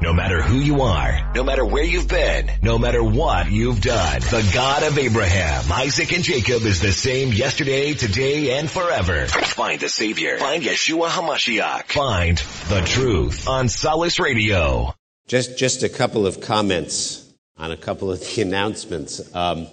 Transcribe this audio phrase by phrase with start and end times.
[0.00, 4.20] No matter who you are, no matter where you've been, no matter what you've done,
[4.20, 9.26] the God of Abraham, Isaac, and Jacob is the same yesterday, today, and forever.
[9.26, 10.38] Find the Savior.
[10.38, 11.92] Find Yeshua HaMashiach.
[11.92, 12.38] Find
[12.70, 14.94] the truth on Solace Radio.
[15.28, 19.20] Just, just a couple of comments on a couple of the announcements.
[19.36, 19.68] Um,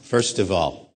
[0.00, 0.94] first of all,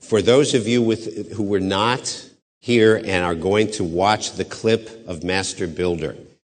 [0.00, 2.28] for those of you with, who were not
[2.60, 6.14] here and are going to watch the clip of Master Builder,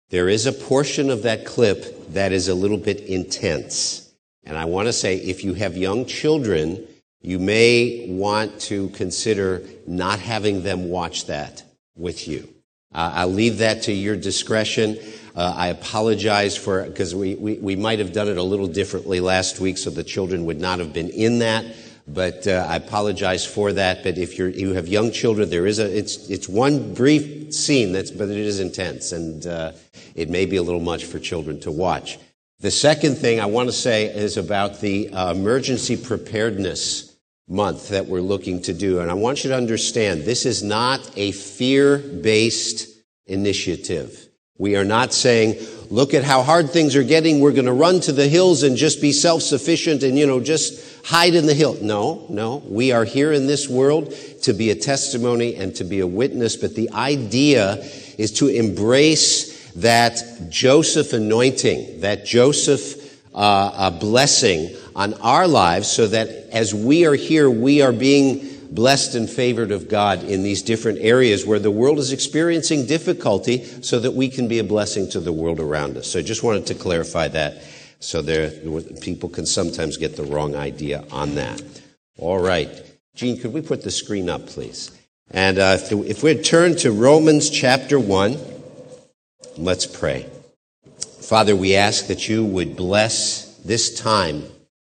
[0.09, 4.09] there is a portion of that clip that is a little bit intense.
[4.43, 6.87] And I want to say if you have young children,
[7.21, 11.63] you may want to consider not having them watch that
[11.95, 12.47] with you.
[12.93, 14.97] Uh, I'll leave that to your discretion.
[15.35, 19.19] Uh, I apologize for, because we, we, we might have done it a little differently
[19.19, 21.65] last week so the children would not have been in that.
[22.07, 24.03] But uh, I apologize for that.
[24.03, 27.91] But if you're, you have young children, there is a, it's, it's one brief scene
[27.91, 29.11] that's, but it is intense.
[29.11, 29.73] And, uh,
[30.17, 32.17] it may be a little much for children to watch.
[32.59, 37.15] The second thing I want to say is about the uh, emergency preparedness
[37.47, 38.99] month that we're looking to do.
[38.99, 42.89] And I want you to understand this is not a fear based
[43.27, 44.27] initiative.
[44.57, 47.39] We are not saying, look at how hard things are getting.
[47.39, 50.39] We're going to run to the hills and just be self sufficient and, you know,
[50.39, 51.77] just hide in the hill.
[51.79, 52.63] No, no.
[52.65, 56.55] We are here in this world to be a testimony and to be a witness.
[56.55, 57.75] But the idea
[58.17, 66.27] is to embrace that Joseph anointing, that Joseph uh, blessing on our lives so that
[66.51, 70.99] as we are here, we are being blessed and favored of God in these different
[70.99, 75.19] areas where the world is experiencing difficulty so that we can be a blessing to
[75.19, 76.07] the world around us.
[76.07, 77.61] So I just wanted to clarify that
[77.99, 78.49] so there,
[79.01, 81.61] people can sometimes get the wrong idea on that.
[82.17, 82.69] All right.
[83.15, 84.91] Gene, could we put the screen up, please?
[85.31, 88.56] And uh, if, if we turn to Romans chapter 1,
[89.57, 90.29] Let's pray.
[91.19, 94.43] Father, we ask that you would bless this time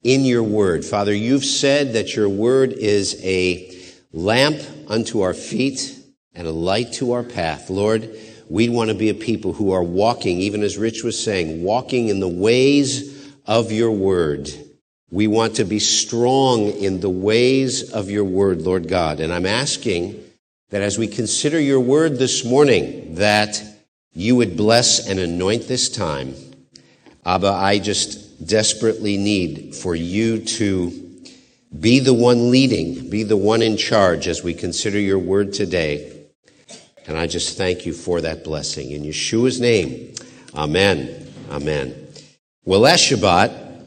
[0.04, 0.84] in your word.
[0.84, 3.76] Father, you've said that your word is a
[4.12, 5.98] lamp unto our feet
[6.32, 7.70] and a light to our path.
[7.70, 8.08] Lord,
[8.48, 12.06] we want to be a people who are walking, even as Rich was saying, walking
[12.06, 14.48] in the ways of your word.
[15.10, 19.18] We want to be strong in the ways of your word, Lord God.
[19.18, 20.22] And I'm asking
[20.70, 23.60] that as we consider your word this morning, that
[24.14, 26.34] you would bless and anoint this time.
[27.24, 30.98] Abba, I just desperately need for you to
[31.78, 36.26] be the one leading, be the one in charge as we consider your word today.
[37.06, 38.90] And I just thank you for that blessing.
[38.90, 40.14] In Yeshua's name,
[40.54, 41.28] amen.
[41.50, 42.08] Amen.
[42.64, 43.86] Well, last Shabbat,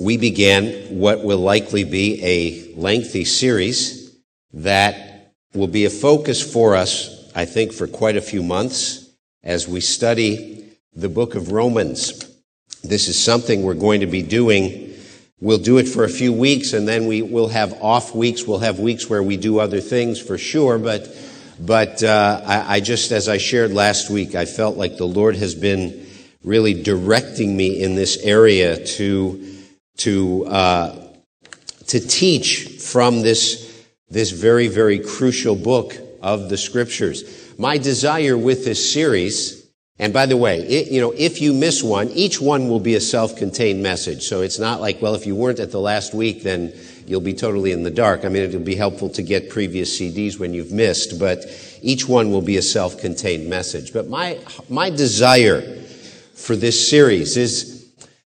[0.00, 4.16] we began what will likely be a lengthy series
[4.52, 9.03] that will be a focus for us, I think, for quite a few months
[9.44, 12.26] as we study the book of Romans.
[12.82, 14.94] This is something we're going to be doing.
[15.40, 18.44] We'll do it for a few weeks and then we will have off weeks.
[18.44, 20.78] We'll have weeks where we do other things for sure.
[20.78, 21.14] But,
[21.60, 25.36] but, uh, I, I just, as I shared last week, I felt like the Lord
[25.36, 26.06] has been
[26.42, 29.56] really directing me in this area to,
[29.98, 31.08] to, uh,
[31.88, 38.64] to teach from this, this very, very crucial book of the scriptures my desire with
[38.64, 39.64] this series,
[39.98, 42.94] and by the way, it, you know, if you miss one, each one will be
[42.96, 44.24] a self-contained message.
[44.24, 46.72] So it's not like, well, if you weren't at the last week, then
[47.06, 48.24] you'll be totally in the dark.
[48.24, 51.44] I mean, it'll be helpful to get previous CDs when you've missed, but
[51.80, 53.92] each one will be a self-contained message.
[53.92, 55.60] But my, my desire
[56.34, 57.94] for this series is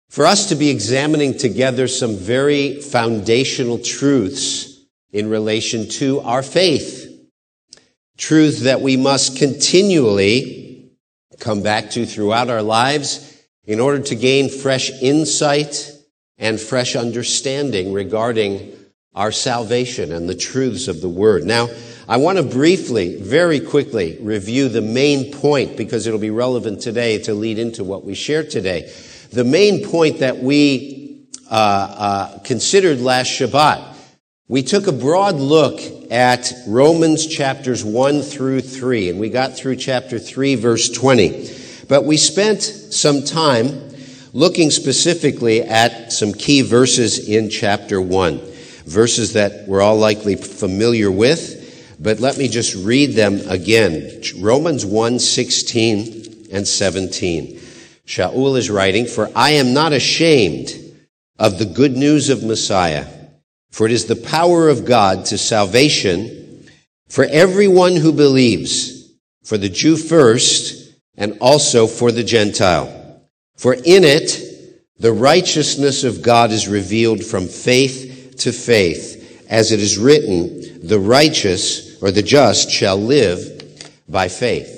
[0.09, 7.06] for us to be examining together some very foundational truths in relation to our faith
[8.17, 10.91] truth that we must continually
[11.39, 15.91] come back to throughout our lives in order to gain fresh insight
[16.38, 18.73] and fresh understanding regarding
[19.13, 21.44] our salvation and the truths of the word.
[21.44, 21.69] Now,
[22.07, 27.17] I want to briefly, very quickly review the main point because it'll be relevant today
[27.23, 28.91] to lead into what we share today.
[29.31, 33.97] The main point that we uh, uh, considered last Shabbat
[34.49, 39.76] we took a broad look at Romans chapters 1 through 3, and we got through
[39.76, 41.49] chapter 3, verse 20.
[41.90, 43.91] But we spent some time
[44.32, 48.40] looking specifically at some key verses in chapter 1,
[48.85, 54.22] verses that we're all likely familiar with, but let me just read them again.
[54.40, 57.59] Romans 1, 16 and 17.
[58.05, 60.72] Shaul is writing, For I am not ashamed
[61.38, 63.16] of the good news of Messiah
[63.72, 66.66] for it is the power of God to salvation
[67.08, 69.11] for everyone who believes,
[69.43, 73.22] for the Jew first, and also for the Gentile.
[73.55, 74.43] For in it,
[74.99, 80.99] the righteousness of God is revealed from faith to faith, as it is written, the
[80.99, 84.73] righteous or the just shall live by faith.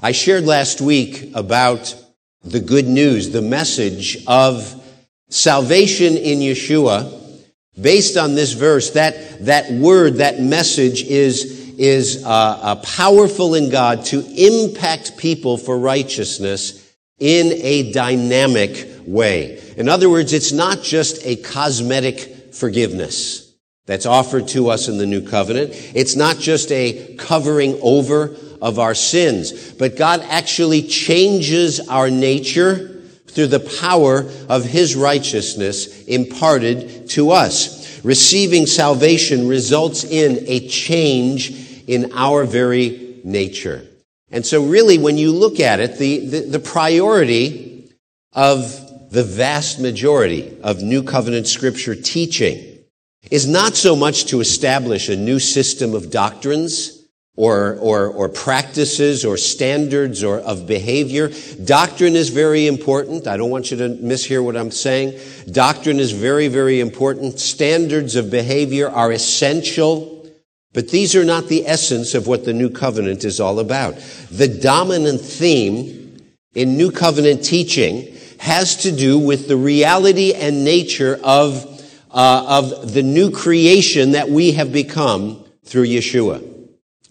[0.00, 1.94] I shared last week about
[2.44, 4.74] the good news, the message of
[5.28, 7.17] salvation in Yeshua.
[7.80, 13.70] Based on this verse, that, that word, that message is, is uh, uh, powerful in
[13.70, 19.62] God to impact people for righteousness in a dynamic way.
[19.76, 23.54] In other words, it's not just a cosmetic forgiveness
[23.86, 25.70] that's offered to us in the new covenant.
[25.94, 32.97] It's not just a covering over of our sins, but God actually changes our nature
[33.38, 38.04] through the power of His righteousness imparted to us.
[38.04, 43.86] Receiving salvation results in a change in our very nature.
[44.32, 47.92] And so really, when you look at it, the, the, the priority
[48.32, 52.80] of the vast majority of New Covenant Scripture teaching
[53.30, 56.97] is not so much to establish a new system of doctrines
[57.38, 61.30] or, or, or practices or standards or of behavior.
[61.64, 63.28] Doctrine is very important.
[63.28, 65.20] I don't want you to mishear what I'm saying.
[65.48, 67.38] Doctrine is very, very important.
[67.38, 70.28] Standards of behavior are essential.
[70.72, 73.94] But these are not the essence of what the New Covenant is all about.
[74.32, 76.20] The dominant theme
[76.56, 81.64] in New Covenant teaching has to do with the reality and nature of,
[82.10, 86.57] uh, of the new creation that we have become through Yeshua.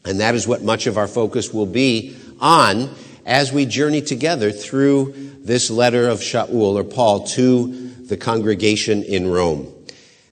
[0.07, 2.89] And that is what much of our focus will be on
[3.25, 5.13] as we journey together through
[5.43, 9.71] this letter of Shaul or Paul to the congregation in Rome.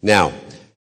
[0.01, 0.31] Now,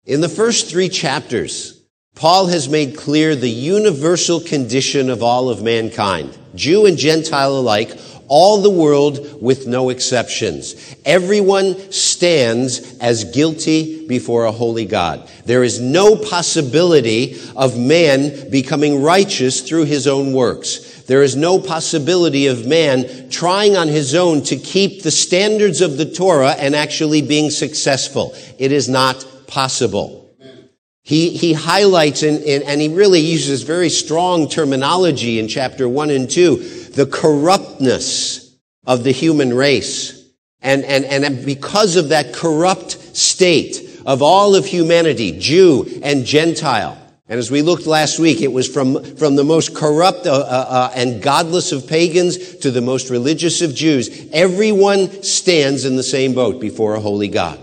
[0.07, 1.78] in the first three chapters,
[2.19, 7.97] Paul has made clear the universal condition of all of mankind, Jew and Gentile alike,
[8.27, 10.97] all the world with no exceptions.
[11.05, 15.31] Everyone stands as guilty before a holy God.
[15.45, 21.03] There is no possibility of man becoming righteous through his own works.
[21.03, 25.97] There is no possibility of man trying on his own to keep the standards of
[25.97, 28.35] the Torah and actually being successful.
[28.59, 30.18] It is not possible.
[31.09, 36.11] He, he highlights and, and, and he really uses very strong terminology in chapter one
[36.11, 38.55] and two, the corruptness
[38.87, 40.31] of the human race.
[40.61, 46.99] And, and, and because of that corrupt state of all of humanity, Jew and Gentile,
[47.27, 50.67] and as we looked last week, it was from, from the most corrupt uh, uh,
[50.69, 54.29] uh and godless of pagans to the most religious of Jews.
[54.31, 57.59] Everyone stands in the same boat before a holy God.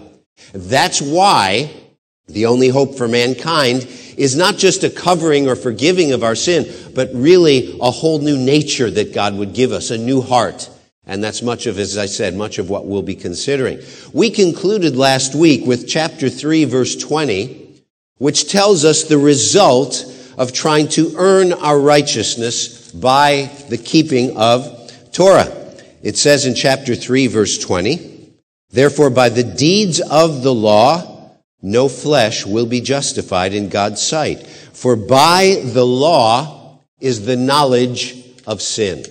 [0.51, 1.69] That's why
[2.27, 3.87] the only hope for mankind
[4.17, 8.37] is not just a covering or forgiving of our sin, but really a whole new
[8.37, 10.69] nature that God would give us, a new heart.
[11.05, 13.79] And that's much of, as I said, much of what we'll be considering.
[14.11, 17.83] We concluded last week with chapter 3, verse 20,
[18.17, 24.91] which tells us the result of trying to earn our righteousness by the keeping of
[25.11, 25.51] Torah.
[26.01, 28.33] It says in chapter 3, verse 20,
[28.71, 31.14] Therefore, by the deeds of the law,
[31.65, 34.45] no flesh will be justified in God's sight.
[34.45, 39.03] For by the law is the knowledge of sin.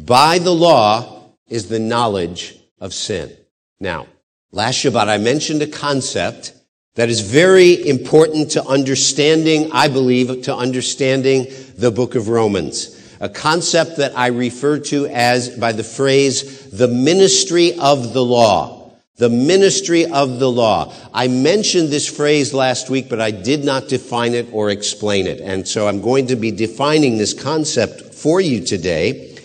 [0.00, 3.36] By the law is the knowledge of sin.
[3.80, 4.06] Now,
[4.52, 6.52] last Shabbat I mentioned a concept
[6.94, 12.94] that is very important to understanding, I believe, to understanding the book of Romans.
[13.20, 18.77] A concept that I refer to as by the phrase, the ministry of the law.
[19.18, 20.94] The ministry of the law.
[21.12, 25.40] I mentioned this phrase last week, but I did not define it or explain it.
[25.40, 29.36] And so I'm going to be defining this concept for you today.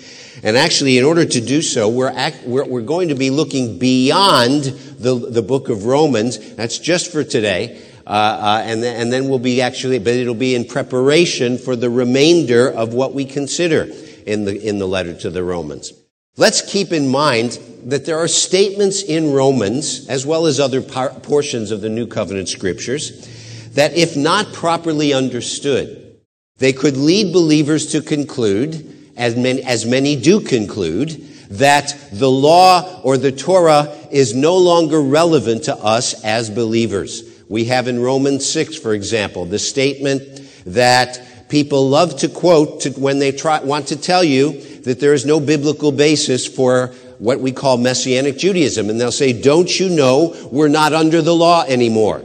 [0.43, 3.79] And actually, in order to do so, we're, act, we're, we're, going to be looking
[3.79, 6.53] beyond the, the book of Romans.
[6.53, 7.81] That's just for today.
[8.05, 11.75] Uh, uh, and, then, and then we'll be actually, but it'll be in preparation for
[11.75, 13.87] the remainder of what we consider
[14.27, 15.93] in the, in the letter to the Romans.
[16.35, 21.11] Let's keep in mind that there are statements in Romans, as well as other par-
[21.21, 23.27] portions of the New Covenant scriptures,
[23.73, 26.17] that if not properly understood,
[26.57, 31.09] they could lead believers to conclude, as many, as many do conclude,
[31.51, 37.21] that the law or the Torah is no longer relevant to us as believers.
[37.47, 41.21] We have in Romans 6, for example, the statement that
[41.53, 45.23] people love to quote to, when they try, want to tell you that there is
[45.23, 46.87] no biblical basis for
[47.19, 48.89] what we call Messianic Judaism.
[48.89, 52.23] And they'll say, don't you know we're not under the law anymore?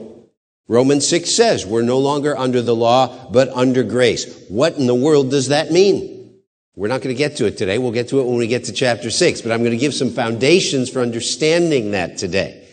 [0.67, 4.47] Romans 6 says we're no longer under the law, but under grace.
[4.49, 6.41] What in the world does that mean?
[6.75, 7.77] We're not going to get to it today.
[7.77, 9.93] We'll get to it when we get to chapter 6, but I'm going to give
[9.93, 12.67] some foundations for understanding that today.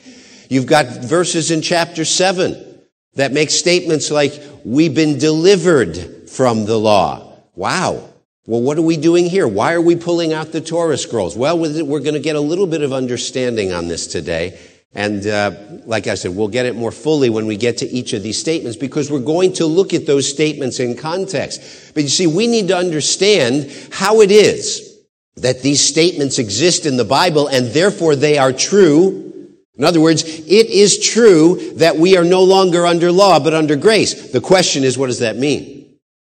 [0.49, 2.79] You've got verses in chapter 7
[3.15, 7.39] that make statements like, we've been delivered from the law.
[7.55, 8.09] Wow.
[8.45, 9.47] Well, what are we doing here?
[9.47, 11.35] Why are we pulling out the Torah scrolls?
[11.35, 14.59] Well, we're going to get a little bit of understanding on this today.
[14.93, 15.51] And uh,
[15.85, 18.37] like I said, we'll get it more fully when we get to each of these
[18.37, 21.93] statements because we're going to look at those statements in context.
[21.93, 24.99] But you see, we need to understand how it is
[25.37, 29.57] that these statements exist in the Bible and therefore they are true.
[29.77, 33.75] In other words, it is true that we are no longer under law but under
[33.75, 34.31] grace.
[34.31, 35.74] The question is, what does that mean?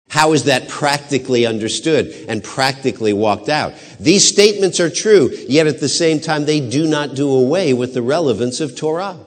[0.09, 3.75] How is that practically understood and practically walked out?
[3.99, 7.95] These statements are true, yet at the same time, they do not do away with
[7.95, 9.19] the relevance of Torah.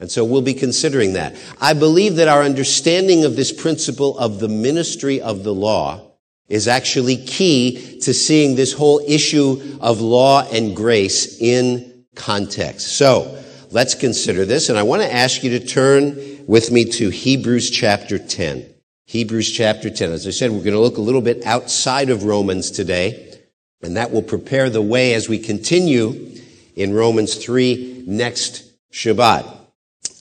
[0.00, 1.36] And so we'll be considering that.
[1.60, 6.12] I believe that our understanding of this principle of the ministry of the law
[6.48, 12.96] is actually key to seeing this whole issue of law and grace in context.
[12.96, 14.68] So let's consider this.
[14.68, 18.71] And I want to ask you to turn with me to Hebrews chapter 10.
[19.06, 20.10] Hebrews chapter 10.
[20.10, 23.36] As I said, we're going to look a little bit outside of Romans today,
[23.82, 26.38] and that will prepare the way as we continue
[26.76, 29.44] in Romans 3 next Shabbat.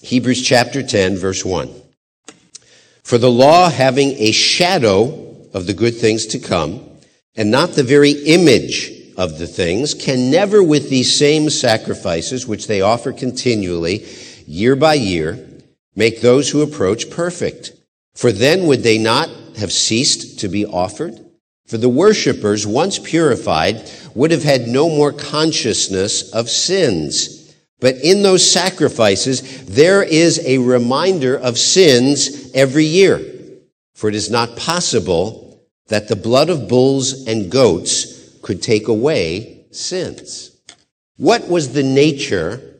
[0.01, 1.71] Hebrews chapter 10, verse 1.
[3.03, 6.81] For the law having a shadow of the good things to come,
[7.35, 12.67] and not the very image of the things, can never with these same sacrifices, which
[12.67, 14.05] they offer continually,
[14.47, 15.47] year by year,
[15.95, 17.73] make those who approach perfect.
[18.15, 21.19] For then would they not have ceased to be offered?
[21.65, 27.55] For the worshippers, once purified, would have had no more consciousness of sins.
[27.79, 33.19] But in those sacrifices, there is a reminder of sins every year.
[33.95, 39.65] For it is not possible that the blood of bulls and goats could take away
[39.71, 40.51] sins.
[41.17, 42.70] What was the nature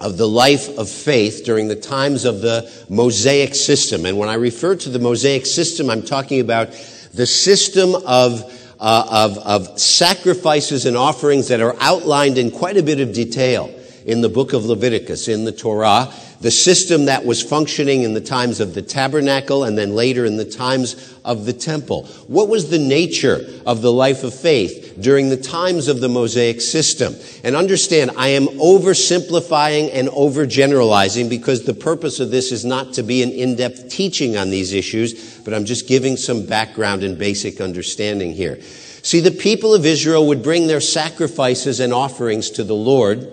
[0.00, 4.04] of the life of faith during the times of the Mosaic system.
[4.04, 6.72] And when I refer to the Mosaic system, I'm talking about
[7.14, 8.42] the system of,
[8.80, 13.72] uh, of, of sacrifices and offerings that are outlined in quite a bit of detail
[14.04, 18.20] in the book of Leviticus, in the Torah, the system that was functioning in the
[18.20, 22.04] times of the tabernacle and then later in the times of the temple.
[22.26, 26.60] What was the nature of the life of faith during the times of the Mosaic
[26.60, 27.14] system?
[27.42, 33.02] And understand, I am oversimplifying and overgeneralizing because the purpose of this is not to
[33.02, 37.60] be an in-depth teaching on these issues, but I'm just giving some background and basic
[37.60, 38.60] understanding here.
[38.62, 43.28] See, the people of Israel would bring their sacrifices and offerings to the Lord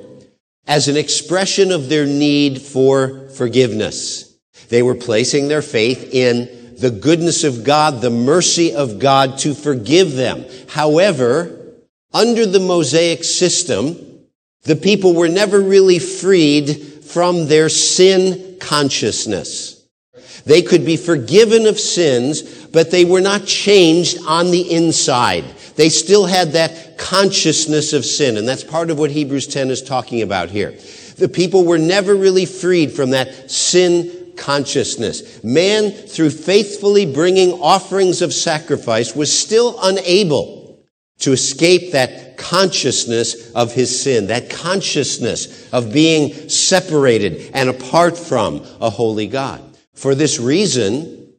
[0.67, 4.37] as an expression of their need for forgiveness.
[4.69, 9.53] They were placing their faith in the goodness of God, the mercy of God to
[9.53, 10.45] forgive them.
[10.67, 11.59] However,
[12.13, 13.95] under the Mosaic system,
[14.63, 19.77] the people were never really freed from their sin consciousness.
[20.45, 25.43] They could be forgiven of sins, but they were not changed on the inside.
[25.75, 28.37] They still had that consciousness of sin.
[28.37, 30.71] And that's part of what Hebrews 10 is talking about here.
[31.17, 35.43] The people were never really freed from that sin consciousness.
[35.43, 40.79] Man, through faithfully bringing offerings of sacrifice, was still unable
[41.19, 48.65] to escape that consciousness of his sin, that consciousness of being separated and apart from
[48.81, 49.61] a holy God.
[49.93, 51.33] For this reason,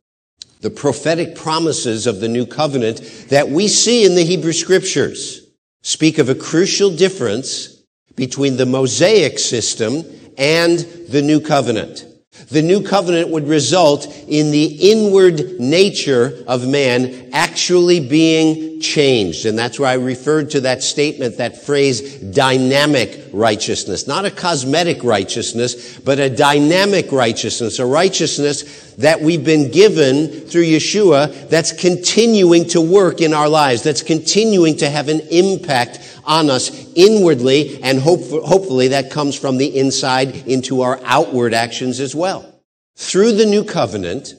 [0.61, 5.45] the prophetic promises of the new covenant that we see in the Hebrew scriptures
[5.83, 7.83] speak of a crucial difference
[8.15, 10.05] between the Mosaic system
[10.39, 10.79] and
[11.09, 12.07] the new covenant.
[12.49, 19.45] The new covenant would result in the inward nature of man actually being changed.
[19.45, 24.07] And that's why I referred to that statement, that phrase, dynamic righteousness.
[24.07, 27.79] Not a cosmetic righteousness, but a dynamic righteousness.
[27.79, 33.83] A righteousness that we've been given through Yeshua that's continuing to work in our lives,
[33.83, 39.57] that's continuing to have an impact on us inwardly, and hope, hopefully that comes from
[39.57, 42.49] the inside into our outward actions as well.
[42.97, 44.35] Through the new covenant,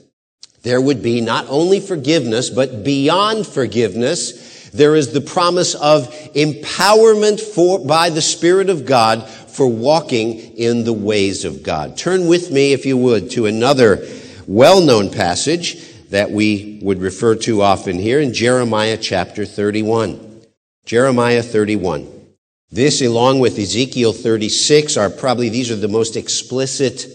[0.63, 7.39] there would be not only forgiveness, but beyond forgiveness, there is the promise of empowerment
[7.39, 11.95] for, by the Spirit of God for walking in the ways of God.
[11.95, 14.07] Turn with me, if you would, to another
[14.47, 20.32] well-known passage that we would refer to often here in Jeremiah chapter 31.
[20.85, 22.09] Jeremiah 31.
[22.69, 27.05] This, along with Ezekiel 36, are probably, these are the most explicit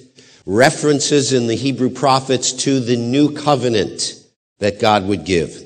[0.46, 4.14] references in the Hebrew prophets to the new covenant
[4.60, 5.62] that God would give.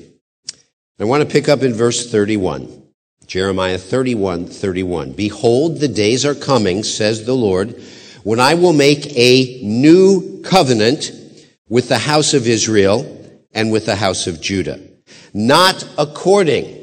[0.99, 2.81] I want to pick up in verse 31.
[3.25, 5.13] Jeremiah 31, 31.
[5.13, 7.81] Behold, the days are coming, says the Lord,
[8.23, 11.11] when I will make a new covenant
[11.69, 14.79] with the house of Israel and with the house of Judah.
[15.33, 16.82] Not according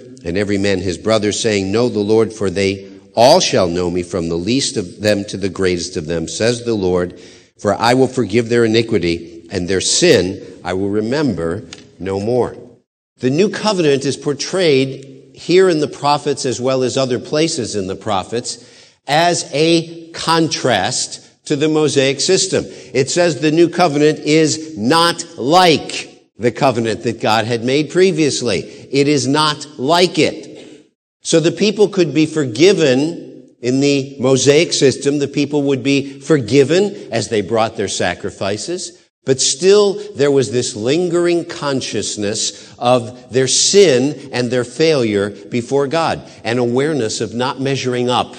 [0.23, 4.03] and every man his brother, saying, Know the Lord, for they all shall know me
[4.03, 7.19] from the least of them to the greatest of them, says the Lord.
[7.59, 11.63] For I will forgive their iniquity and their sin I will remember
[11.99, 12.55] no more.
[13.17, 17.87] The new covenant is portrayed here in the prophets as well as other places in
[17.87, 18.67] the prophets
[19.07, 22.65] as a contrast to the Mosaic system.
[22.93, 28.59] It says the new covenant is not like the covenant that God had made previously.
[28.59, 30.91] It is not like it.
[31.21, 35.19] So the people could be forgiven in the Mosaic system.
[35.19, 38.97] The people would be forgiven as they brought their sacrifices.
[39.23, 46.27] But still, there was this lingering consciousness of their sin and their failure before God,
[46.43, 48.35] an awareness of not measuring up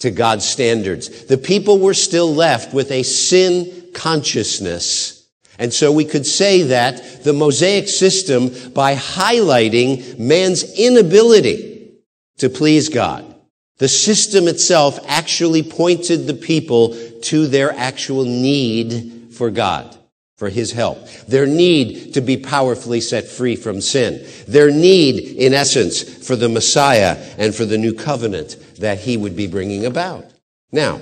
[0.00, 1.26] to God's standards.
[1.26, 5.15] The people were still left with a sin consciousness.
[5.58, 11.92] And so we could say that the Mosaic system, by highlighting man's inability
[12.38, 13.34] to please God,
[13.78, 19.96] the system itself actually pointed the people to their actual need for God
[20.36, 21.08] for his help.
[21.26, 24.26] Their need to be powerfully set free from sin.
[24.46, 29.34] Their need, in essence, for the Messiah and for the new covenant that he would
[29.34, 30.26] be bringing about.
[30.72, 31.00] Now,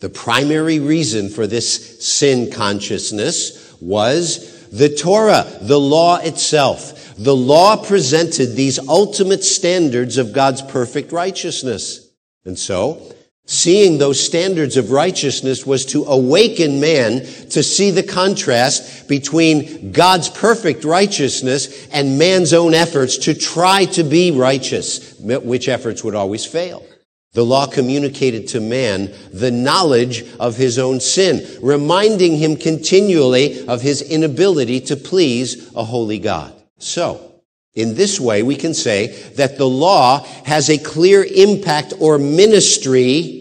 [0.00, 7.14] the primary reason for this sin consciousness was the Torah, the law itself.
[7.16, 12.08] The law presented these ultimate standards of God's perfect righteousness.
[12.44, 13.14] And so,
[13.50, 20.28] Seeing those standards of righteousness was to awaken man to see the contrast between God's
[20.28, 26.44] perfect righteousness and man's own efforts to try to be righteous, which efforts would always
[26.44, 26.84] fail.
[27.32, 33.82] The law communicated to man the knowledge of his own sin, reminding him continually of
[33.82, 36.54] his inability to please a holy God.
[36.78, 37.42] So,
[37.74, 43.38] in this way, we can say that the law has a clear impact or ministry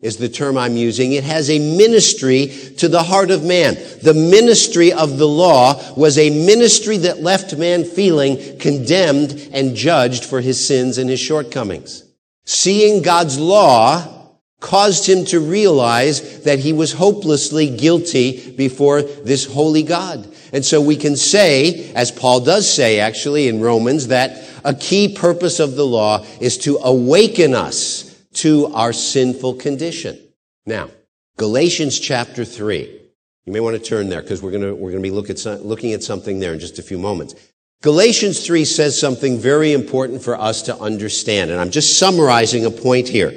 [0.00, 1.12] is the term I'm using.
[1.12, 2.46] It has a ministry
[2.78, 3.74] to the heart of man.
[4.02, 10.24] The ministry of the law was a ministry that left man feeling condemned and judged
[10.24, 12.04] for his sins and his shortcomings.
[12.48, 19.82] Seeing God's law caused him to realize that he was hopelessly guilty before this holy
[19.82, 20.26] God.
[20.54, 25.14] And so we can say, as Paul does say actually in Romans, that a key
[25.14, 30.18] purpose of the law is to awaken us to our sinful condition.
[30.64, 30.88] Now,
[31.36, 32.98] Galatians chapter 3.
[33.44, 35.28] You may want to turn there because we're going to, we're going to be look
[35.28, 37.34] at looking at something there in just a few moments.
[37.82, 42.70] Galatians 3 says something very important for us to understand, and I'm just summarizing a
[42.70, 43.32] point here.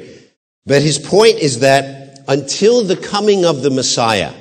[0.66, 4.34] But his point is that until the coming of the Messiah,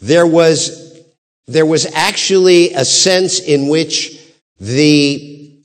[0.00, 1.02] there was,
[1.46, 4.18] there was actually a sense in which
[4.58, 5.60] the,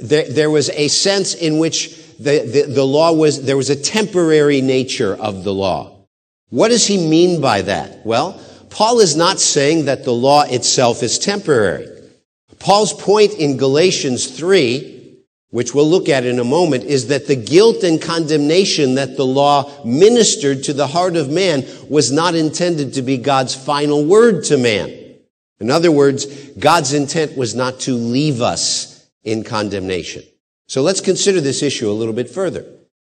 [0.00, 3.76] there, there was a sense in which the, the, the law was, there was a
[3.76, 6.06] temporary nature of the law.
[6.50, 8.06] What does he mean by that?
[8.06, 11.88] Well, Paul is not saying that the law itself is temporary.
[12.62, 15.18] Paul's point in Galatians 3,
[15.50, 19.26] which we'll look at in a moment, is that the guilt and condemnation that the
[19.26, 24.44] law ministered to the heart of man was not intended to be God's final word
[24.44, 24.96] to man.
[25.58, 30.22] In other words, God's intent was not to leave us in condemnation.
[30.68, 32.64] So let's consider this issue a little bit further.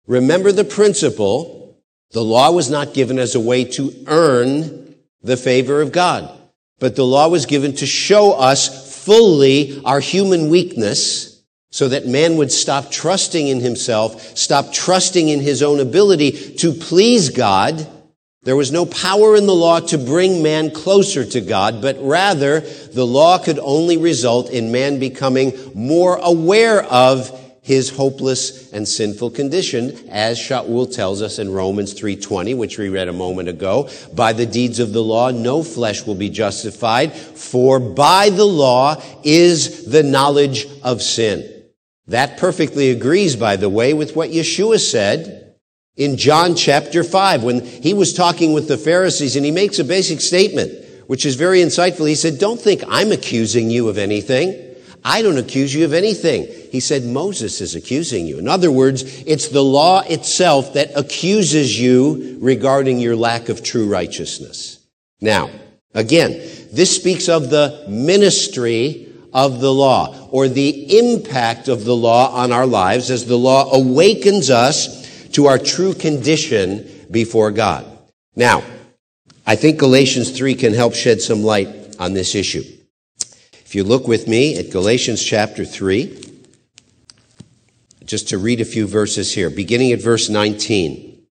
[0.09, 1.81] Remember the principle,
[2.11, 6.37] the law was not given as a way to earn the favor of God,
[6.81, 11.41] but the law was given to show us fully our human weakness
[11.71, 16.73] so that man would stop trusting in himself, stop trusting in his own ability to
[16.73, 17.87] please God.
[18.43, 22.61] There was no power in the law to bring man closer to God, but rather
[22.61, 27.31] the law could only result in man becoming more aware of
[27.67, 33.09] his hopeless and sinful condition, as Shaul tells us in Romans 3.20, which we read
[33.09, 33.91] a moment ago.
[34.15, 39.03] By the deeds of the law, no flesh will be justified, for by the law
[39.25, 41.65] is the knowledge of sin.
[42.07, 45.57] That perfectly agrees, by the way, with what Yeshua said
[45.97, 49.85] in John chapter 5 when he was talking with the Pharisees and he makes a
[49.85, 52.09] basic statement, which is very insightful.
[52.09, 54.66] He said, don't think I'm accusing you of anything.
[55.09, 56.49] I don't accuse you of anything.
[56.73, 58.41] He said, Moses is accusing you.
[58.41, 63.89] In other words, it's the law itself that accuses you regarding your lack of true
[63.89, 64.85] righteousness.
[65.21, 65.49] Now,
[65.95, 66.33] again,
[66.73, 72.51] this speaks of the ministry of the law or the impact of the law on
[72.51, 77.87] our lives as the law awakens us to our true condition before God.
[78.35, 78.65] Now,
[79.47, 82.65] I think Galatians 3 can help shed some light on this issue.
[83.67, 86.23] If you look with me at Galatians chapter 3,
[88.05, 91.27] just to read a few verses here, beginning at verse 19.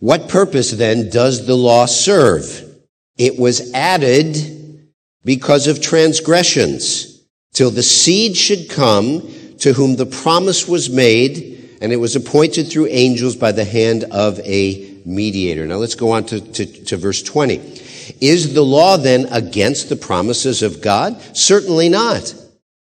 [0.00, 2.76] What purpose then does the law serve?
[3.16, 4.90] It was added
[5.24, 9.22] because of transgressions, till the seed should come
[9.58, 14.02] to whom the promise was made, and it was appointed through angels by the hand
[14.10, 15.64] of a mediator.
[15.68, 17.83] Now let's go on to, to, to verse 20.
[18.20, 21.20] Is the law then against the promises of God?
[21.36, 22.34] Certainly not.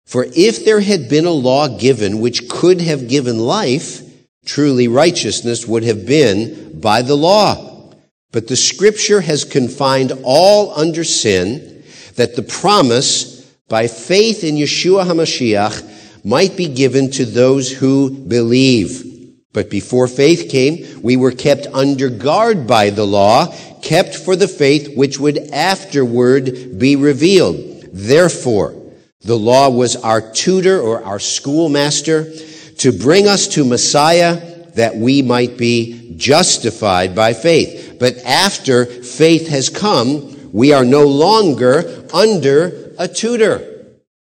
[0.05, 4.01] For if there had been a law given which could have given life,
[4.45, 7.93] truly righteousness would have been by the law.
[8.31, 11.83] But the scripture has confined all under sin
[12.15, 19.09] that the promise by faith in Yeshua HaMashiach might be given to those who believe.
[19.53, 23.53] But before faith came, we were kept under guard by the law,
[23.83, 27.83] kept for the faith which would afterward be revealed.
[27.91, 28.73] Therefore,
[29.21, 32.33] the law was our tutor or our schoolmaster
[32.79, 37.97] to bring us to Messiah that we might be justified by faith.
[37.99, 43.85] But after faith has come, we are no longer under a tutor.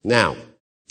[0.03, 0.37] Now,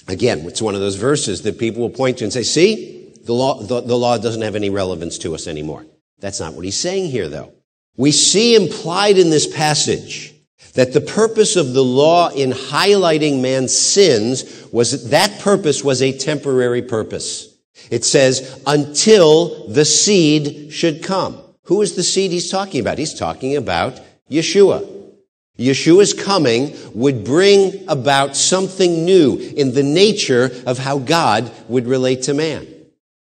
[0.07, 3.33] again, it's one of those verses that people will point to and say, see, the
[3.33, 5.85] law, the, the law doesn't have any relevance to us anymore.
[6.19, 7.53] That's not what he's saying here, though.
[7.97, 10.33] We see implied in this passage
[10.73, 16.17] that the purpose of the law in highlighting man's sins was that purpose was a
[16.17, 17.57] temporary purpose.
[17.89, 21.41] It says, until the seed should come.
[21.63, 22.97] Who is the seed he's talking about?
[22.97, 23.99] He's talking about
[24.29, 24.87] Yeshua.
[25.57, 32.23] Yeshua's coming would bring about something new in the nature of how God would relate
[32.23, 32.65] to man.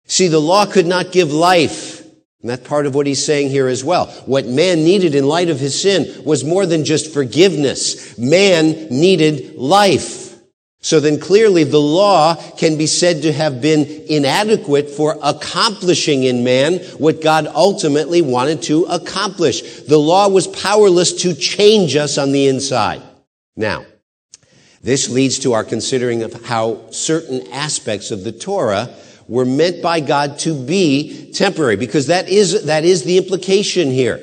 [0.06, 1.97] See, the law could not give life
[2.40, 4.06] and that's part of what he's saying here as well.
[4.26, 8.16] What man needed in light of his sin was more than just forgiveness.
[8.16, 10.36] Man needed life.
[10.80, 16.44] So then clearly the law can be said to have been inadequate for accomplishing in
[16.44, 19.82] man what God ultimately wanted to accomplish.
[19.82, 23.02] The law was powerless to change us on the inside.
[23.56, 23.84] Now,
[24.80, 28.94] this leads to our considering of how certain aspects of the Torah
[29.28, 34.20] were meant by God to be temporary because that is, that is the implication here.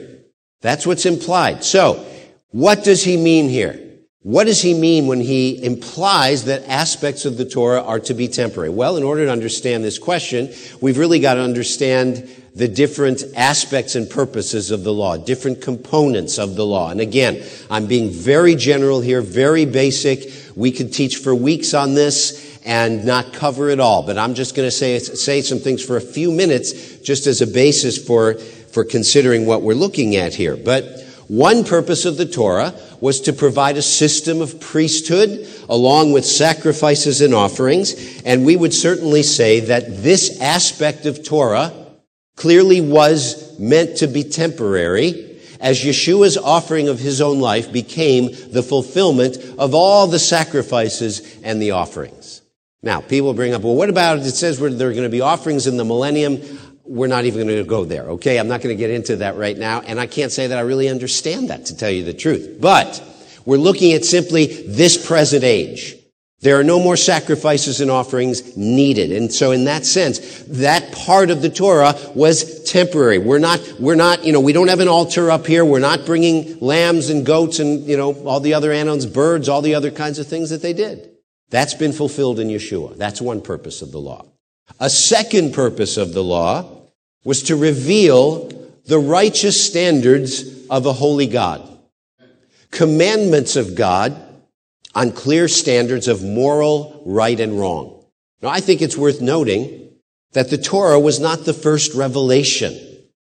[0.62, 1.64] That's what's implied.
[1.64, 2.04] So,
[2.50, 3.80] what does he mean here?
[4.26, 8.28] What does he mean when he implies that aspects of the Torah are to be
[8.28, 8.70] temporary?
[8.70, 13.94] Well, in order to understand this question, we've really got to understand the different aspects
[13.94, 16.90] and purposes of the law, different components of the law.
[16.90, 20.32] And again, I'm being very general here, very basic.
[20.56, 24.04] We could teach for weeks on this and not cover it all.
[24.04, 27.42] But I'm just going to say, say some things for a few minutes just as
[27.42, 30.58] a basis for, for considering what we're looking at here.
[30.58, 36.26] But one purpose of the Torah was to provide a system of priesthood along with
[36.26, 38.22] sacrifices and offerings.
[38.24, 41.72] And we would certainly say that this aspect of Torah
[42.36, 48.62] clearly was meant to be temporary as Yeshua's offering of his own life became the
[48.62, 52.25] fulfillment of all the sacrifices and the offerings.
[52.86, 54.24] Now, people bring up, well, what about it?
[54.26, 56.40] Says there are going to be offerings in the millennium.
[56.84, 58.38] We're not even going to go there, okay?
[58.38, 60.62] I'm not going to get into that right now, and I can't say that I
[60.62, 62.60] really understand that, to tell you the truth.
[62.62, 63.04] But
[63.44, 65.96] we're looking at simply this present age.
[66.42, 69.12] There are no more sacrifices and offerings needed.
[69.12, 73.18] And so in that sense, that part of the Torah was temporary.
[73.18, 75.66] We're not, we're not, you know, we don't have an altar up here.
[75.66, 79.64] We're not bringing lambs and goats and, you know, all the other animals, birds, all
[79.64, 81.10] the other kinds of things that they did.
[81.50, 82.98] That's been fulfilled in Yeshua.
[82.98, 84.26] That's one purpose of the law.
[84.80, 86.66] A second purpose of the law
[87.24, 88.50] was to reveal
[88.86, 91.62] the righteous standards of a holy God.
[92.72, 94.22] Commandments of God
[94.94, 98.06] on clear standards of moral right and wrong.
[98.42, 99.90] Now, I think it's worth noting
[100.34, 102.80] that the Torah was not the first revelation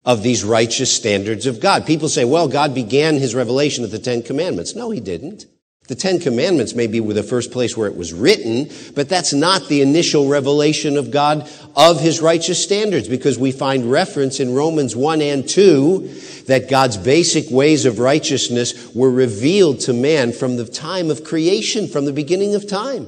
[0.04, 1.84] of these righteous standards of God.
[1.86, 4.74] People say, well, God began his revelation at the Ten Commandments.
[4.74, 5.46] No, he didn't.
[5.88, 9.68] The Ten Commandments may be the first place where it was written, but that's not
[9.68, 14.96] the initial revelation of God of His righteous standards because we find reference in Romans
[14.96, 20.64] 1 and 2 that God's basic ways of righteousness were revealed to man from the
[20.64, 23.06] time of creation, from the beginning of time.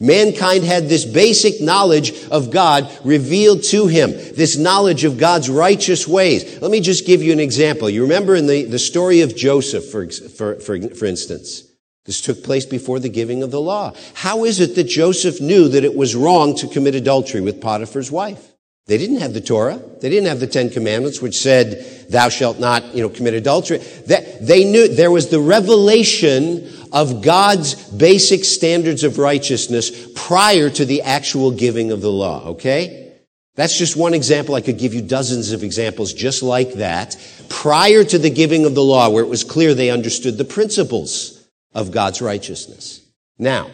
[0.00, 6.08] Mankind had this basic knowledge of God revealed to him, this knowledge of God's righteous
[6.08, 6.60] ways.
[6.60, 7.88] Let me just give you an example.
[7.88, 11.64] You remember in the, the story of Joseph, for, for, for, for instance.
[12.04, 13.94] This took place before the giving of the law.
[14.14, 18.10] How is it that Joseph knew that it was wrong to commit adultery with Potiphar's
[18.10, 18.52] wife?
[18.86, 19.80] They didn't have the Torah.
[20.02, 23.78] They didn't have the Ten Commandments, which said, thou shalt not, you know, commit adultery.
[23.78, 30.84] That, they knew there was the revelation of God's basic standards of righteousness prior to
[30.84, 33.14] the actual giving of the law, okay?
[33.54, 34.54] That's just one example.
[34.54, 37.16] I could give you dozens of examples just like that.
[37.48, 41.33] Prior to the giving of the law, where it was clear they understood the principles
[41.74, 43.00] of God's righteousness.
[43.38, 43.70] Now,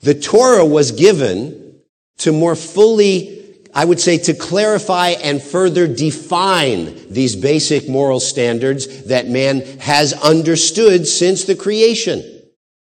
[0.00, 1.80] the Torah was given
[2.18, 9.04] to more fully, I would say, to clarify and further define these basic moral standards
[9.04, 12.22] that man has understood since the creation.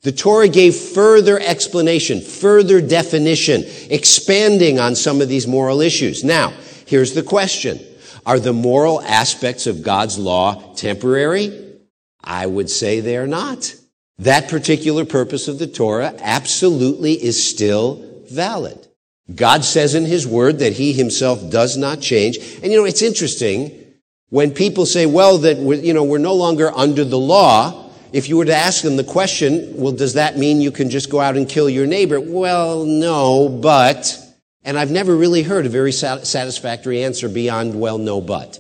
[0.03, 6.23] The Torah gave further explanation, further definition, expanding on some of these moral issues.
[6.23, 6.53] Now,
[6.87, 7.81] here's the question.
[8.25, 11.79] Are the moral aspects of God's law temporary?
[12.23, 13.75] I would say they are not.
[14.19, 18.87] That particular purpose of the Torah absolutely is still valid.
[19.33, 22.39] God says in His Word that He Himself does not change.
[22.63, 23.85] And you know, it's interesting
[24.31, 27.91] when people say, well, that we're, you know, we're no longer under the law.
[28.13, 31.11] If you were to ask them the question, well, does that mean you can just
[31.11, 32.19] go out and kill your neighbor?
[32.19, 34.19] Well, no, but,
[34.65, 38.59] and I've never really heard a very satisfactory answer beyond, well, no, but.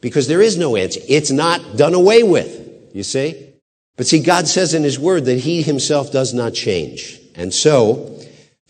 [0.00, 1.00] Because there is no answer.
[1.08, 3.45] It's not done away with, you see?
[3.96, 7.18] But see, God says in His Word that He Himself does not change.
[7.34, 8.20] And so,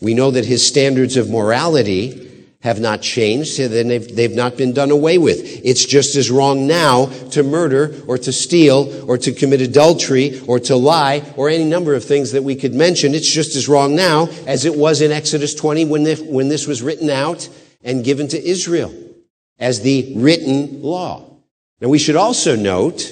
[0.01, 2.27] we know that His standards of morality
[2.61, 5.63] have not changed, so they've, they've not been done away with.
[5.63, 10.59] It's just as wrong now to murder or to steal or to commit adultery or
[10.61, 13.13] to lie or any number of things that we could mention.
[13.13, 16.65] It's just as wrong now as it was in Exodus 20 when this, when this
[16.67, 17.47] was written out
[17.83, 18.93] and given to Israel
[19.59, 21.29] as the written law.
[21.79, 23.11] Now we should also note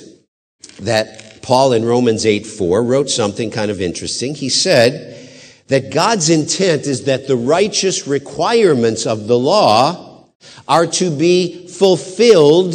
[0.79, 4.33] that Paul in Romans 8 4 wrote something kind of interesting.
[4.33, 5.29] He said
[5.67, 10.25] that God's intent is that the righteous requirements of the law
[10.67, 12.73] are to be fulfilled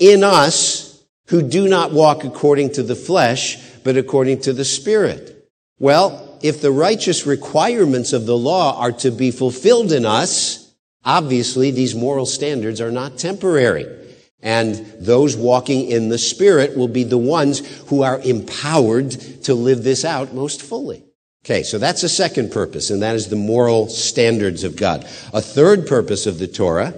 [0.00, 5.48] in us who do not walk according to the flesh, but according to the Spirit.
[5.78, 11.70] Well, if the righteous requirements of the law are to be fulfilled in us, obviously
[11.70, 14.07] these moral standards are not temporary.
[14.40, 19.10] And those walking in the Spirit will be the ones who are empowered
[19.44, 21.04] to live this out most fully.
[21.44, 25.04] Okay, so that's a second purpose, and that is the moral standards of God.
[25.32, 26.94] A third purpose of the Torah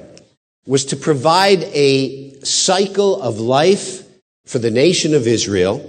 [0.67, 4.03] was to provide a cycle of life
[4.47, 5.87] for the nation of Israel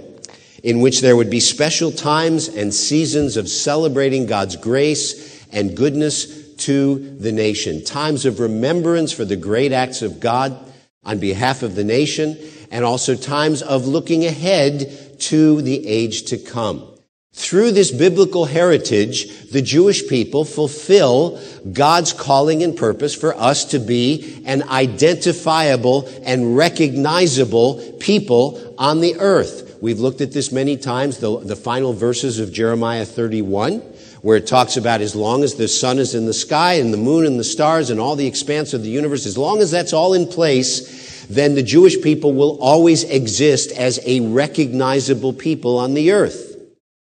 [0.62, 6.54] in which there would be special times and seasons of celebrating God's grace and goodness
[6.54, 7.84] to the nation.
[7.84, 10.71] Times of remembrance for the great acts of God
[11.04, 12.38] on behalf of the nation
[12.70, 16.88] and also times of looking ahead to the age to come.
[17.34, 21.40] Through this biblical heritage, the Jewish people fulfill
[21.72, 29.18] God's calling and purpose for us to be an identifiable and recognizable people on the
[29.18, 29.78] earth.
[29.80, 33.82] We've looked at this many times, the, the final verses of Jeremiah 31,
[34.22, 36.98] where it talks about as long as the sun is in the sky and the
[36.98, 39.92] moon and the stars and all the expanse of the universe, as long as that's
[39.92, 45.94] all in place, then the Jewish people will always exist as a recognizable people on
[45.94, 46.56] the earth.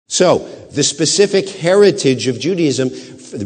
[0.08, 0.40] So,
[0.72, 2.90] the specific heritage of Judaism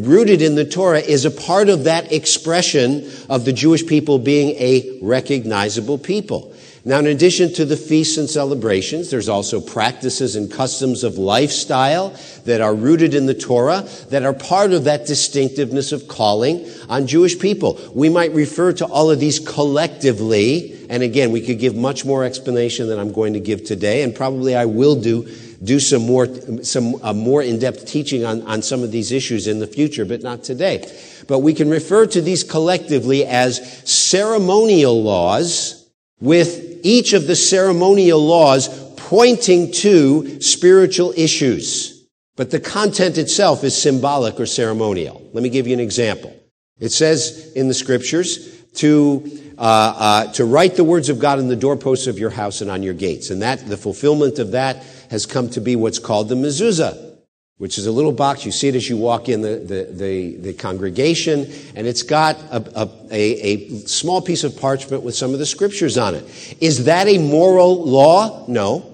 [0.00, 4.50] rooted in the Torah is a part of that expression of the Jewish people being
[4.58, 6.53] a recognizable people.
[6.86, 12.14] Now, in addition to the feasts and celebrations, there's also practices and customs of lifestyle
[12.44, 17.06] that are rooted in the Torah that are part of that distinctiveness of calling on
[17.06, 17.80] Jewish people.
[17.94, 22.22] We might refer to all of these collectively, and again, we could give much more
[22.22, 25.26] explanation than I'm going to give today, and probably I will do
[25.62, 26.26] do some more,
[26.62, 30.22] some uh, more in-depth teaching on, on some of these issues in the future, but
[30.22, 30.86] not today.
[31.26, 35.88] But we can refer to these collectively as ceremonial laws
[36.20, 42.06] with each of the ceremonial laws pointing to spiritual issues.
[42.36, 45.28] But the content itself is symbolic or ceremonial.
[45.32, 46.34] Let me give you an example.
[46.78, 51.46] It says in the scriptures, to uh, uh, to write the words of God on
[51.46, 53.30] the doorposts of your house and on your gates.
[53.30, 57.13] And that, the fulfillment of that has come to be what's called the mezuzah,
[57.58, 58.44] which is a little box.
[58.44, 62.36] You see it as you walk in the, the, the, the congregation, and it's got
[62.50, 66.56] a, a, a, small piece of parchment with some of the scriptures on it.
[66.60, 68.44] Is that a moral law?
[68.48, 68.90] No.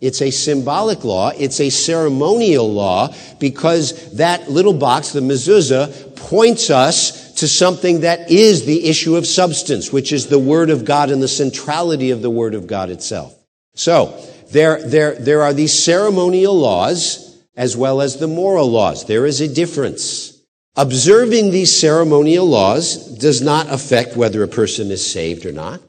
[0.00, 1.30] It's a symbolic law.
[1.36, 8.30] It's a ceremonial law because that little box, the mezuzah, points us to something that
[8.30, 12.22] is the issue of substance, which is the Word of God and the centrality of
[12.22, 13.34] the Word of God itself.
[13.74, 14.18] So,
[14.52, 17.29] there, there, there are these ceremonial laws
[17.60, 19.04] as well as the moral laws.
[19.04, 20.40] There is a difference.
[20.76, 25.82] Observing these ceremonial laws does not affect whether a person is saved or not,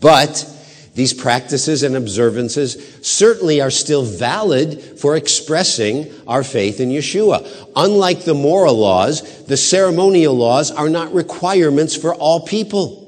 [0.00, 0.48] but
[0.94, 7.46] these practices and observances certainly are still valid for expressing our faith in Yeshua.
[7.76, 13.01] Unlike the moral laws, the ceremonial laws are not requirements for all people.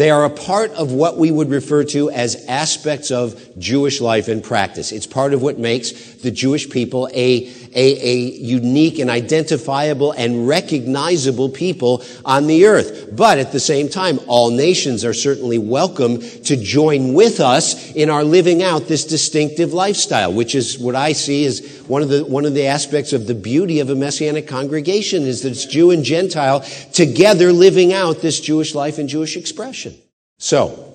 [0.00, 4.28] They are a part of what we would refer to as aspects of Jewish life
[4.28, 4.92] and practice.
[4.92, 10.48] It's part of what makes the Jewish people a, a, a, unique and identifiable and
[10.48, 13.08] recognizable people on the earth.
[13.12, 18.10] But at the same time, all nations are certainly welcome to join with us in
[18.10, 22.24] our living out this distinctive lifestyle, which is what I see as one of the,
[22.24, 25.90] one of the aspects of the beauty of a messianic congregation is that it's Jew
[25.90, 26.60] and Gentile
[26.92, 29.96] together living out this Jewish life and Jewish expression.
[30.38, 30.90] So,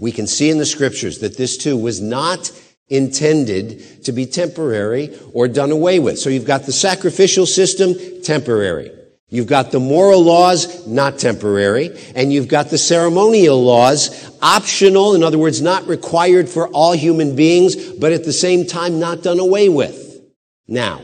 [0.00, 2.52] we can see in the scriptures that this too was not
[2.88, 6.18] intended to be temporary or done away with.
[6.18, 8.92] So you've got the sacrificial system, temporary.
[9.30, 11.90] You've got the moral laws, not temporary.
[12.14, 17.36] And you've got the ceremonial laws, optional, in other words, not required for all human
[17.36, 20.22] beings, but at the same time not done away with.
[20.66, 21.02] Now,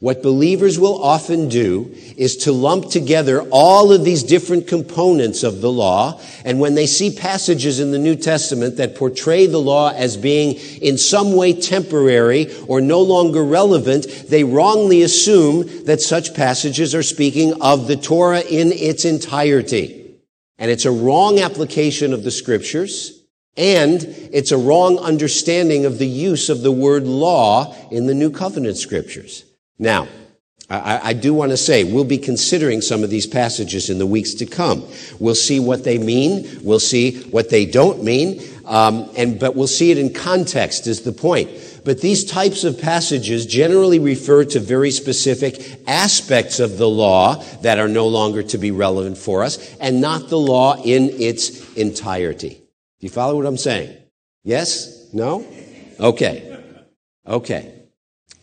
[0.00, 5.62] what believers will often do is to lump together all of these different components of
[5.62, 6.20] the law.
[6.44, 10.56] And when they see passages in the New Testament that portray the law as being
[10.82, 17.02] in some way temporary or no longer relevant, they wrongly assume that such passages are
[17.02, 20.16] speaking of the Torah in its entirety.
[20.58, 23.22] And it's a wrong application of the scriptures.
[23.56, 28.30] And it's a wrong understanding of the use of the word law in the New
[28.30, 29.43] Covenant scriptures.
[29.78, 30.08] Now,
[30.70, 34.06] I, I, do want to say we'll be considering some of these passages in the
[34.06, 34.88] weeks to come.
[35.18, 36.60] We'll see what they mean.
[36.62, 38.40] We'll see what they don't mean.
[38.64, 41.50] Um, and but we'll see it in context is the point.
[41.84, 47.78] But these types of passages generally refer to very specific aspects of the law that
[47.78, 52.48] are no longer to be relevant for us, and not the law in its entirety.
[53.00, 53.94] Do you follow what I'm saying?
[54.44, 55.12] Yes?
[55.12, 55.46] No?
[56.00, 56.58] Okay.
[57.26, 57.83] Okay.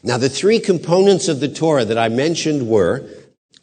[0.03, 3.07] Now, the three components of the Torah that I mentioned were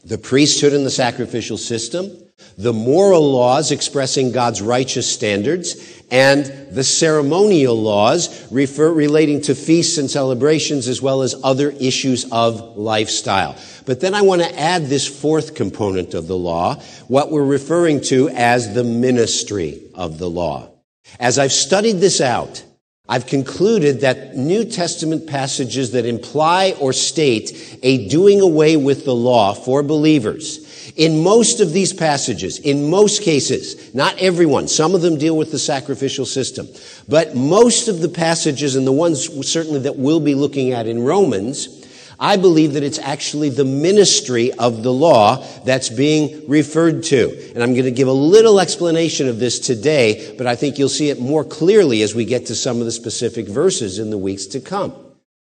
[0.04, 2.16] the priesthood and the sacrificial system,
[2.56, 9.98] the moral laws expressing God's righteous standards, and the ceremonial laws refer, relating to feasts
[9.98, 13.56] and celebrations as well as other issues of lifestyle.
[13.84, 16.76] But then I want to add this fourth component of the law,
[17.08, 20.70] what we're referring to as the ministry of the law.
[21.18, 22.62] As I've studied this out,
[23.10, 29.14] I've concluded that New Testament passages that imply or state a doing away with the
[29.14, 35.00] law for believers, in most of these passages, in most cases, not everyone, some of
[35.00, 36.68] them deal with the sacrificial system,
[37.08, 41.02] but most of the passages and the ones certainly that we'll be looking at in
[41.02, 41.77] Romans,
[42.20, 47.52] I believe that it's actually the ministry of the law that's being referred to.
[47.54, 50.88] And I'm going to give a little explanation of this today, but I think you'll
[50.88, 54.18] see it more clearly as we get to some of the specific verses in the
[54.18, 54.92] weeks to come.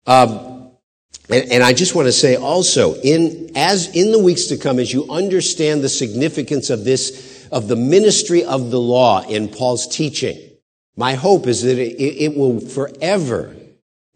[0.07, 0.71] Um,
[1.29, 4.79] and, and I just want to say also, in, as in the weeks to come,
[4.79, 9.89] as you understand the significance of this, of the ministry of the law in Paul's
[9.89, 10.39] teaching,
[10.97, 13.57] my hope is that it, it will forever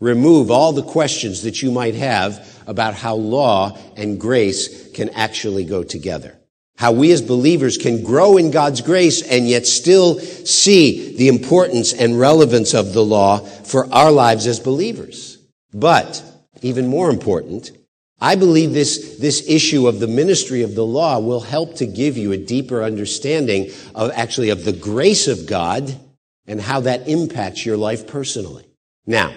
[0.05, 5.65] remove all the questions that you might have about how law and grace can actually
[5.65, 6.39] go together.
[6.77, 11.93] How we as believers can grow in God's grace and yet still see the importance
[11.93, 15.39] and relevance of the law for our lives as believers.
[15.73, 16.23] But,
[16.63, 17.71] even more important,
[18.21, 22.17] I believe this, this issue of the ministry of the law will help to give
[22.17, 25.99] you a deeper understanding of actually of the grace of God
[26.47, 28.67] and how that impacts your life personally.
[29.07, 29.33] Now,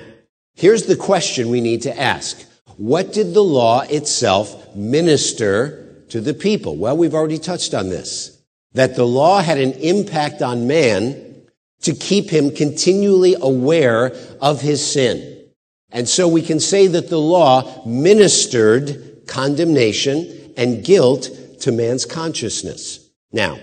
[0.57, 2.43] Here's the question we need to ask.
[2.77, 6.75] What did the law itself minister to the people?
[6.77, 8.41] Well, we've already touched on this.
[8.73, 11.43] That the law had an impact on man
[11.81, 15.45] to keep him continually aware of his sin.
[15.91, 21.29] And so we can say that the law ministered condemnation and guilt
[21.61, 23.09] to man's consciousness.
[23.31, 23.59] Now,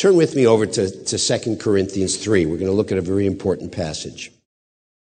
[0.00, 2.46] Turn with me over to, to 2 Corinthians 3.
[2.46, 4.32] We're going to look at a very important passage.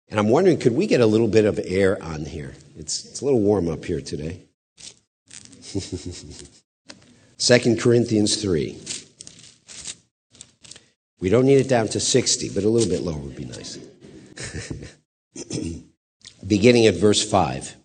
[0.09, 2.55] And I'm wondering, could we get a little bit of air on here?
[2.77, 4.43] It's, it's a little warm up here today.
[7.39, 8.79] 2 Corinthians 3.
[11.19, 13.79] We don't need it down to 60, but a little bit lower would be nice.
[16.47, 17.77] Beginning at verse 5.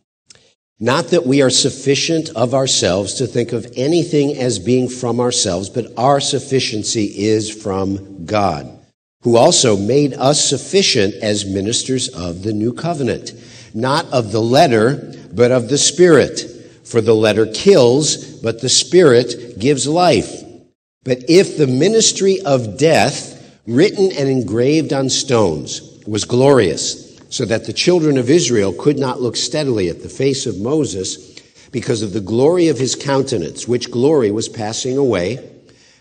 [0.79, 5.69] Not that we are sufficient of ourselves to think of anything as being from ourselves,
[5.69, 8.79] but our sufficiency is from God,
[9.21, 13.33] who also made us sufficient as ministers of the new covenant,
[13.73, 16.47] not of the letter, but of the Spirit.
[16.83, 20.43] For the letter kills, but the Spirit gives life.
[21.03, 27.65] But if the ministry of death, written and engraved on stones, was glorious, so that
[27.65, 31.39] the children of Israel could not look steadily at the face of Moses
[31.71, 35.39] because of the glory of his countenance, which glory was passing away,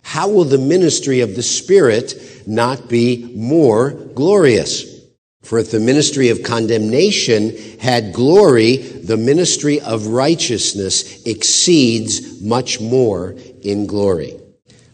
[0.02, 2.14] how will the ministry of the Spirit
[2.46, 5.00] not be more glorious?
[5.42, 13.34] For if the ministry of condemnation had glory, the ministry of righteousness exceeds much more
[13.62, 14.38] in glory.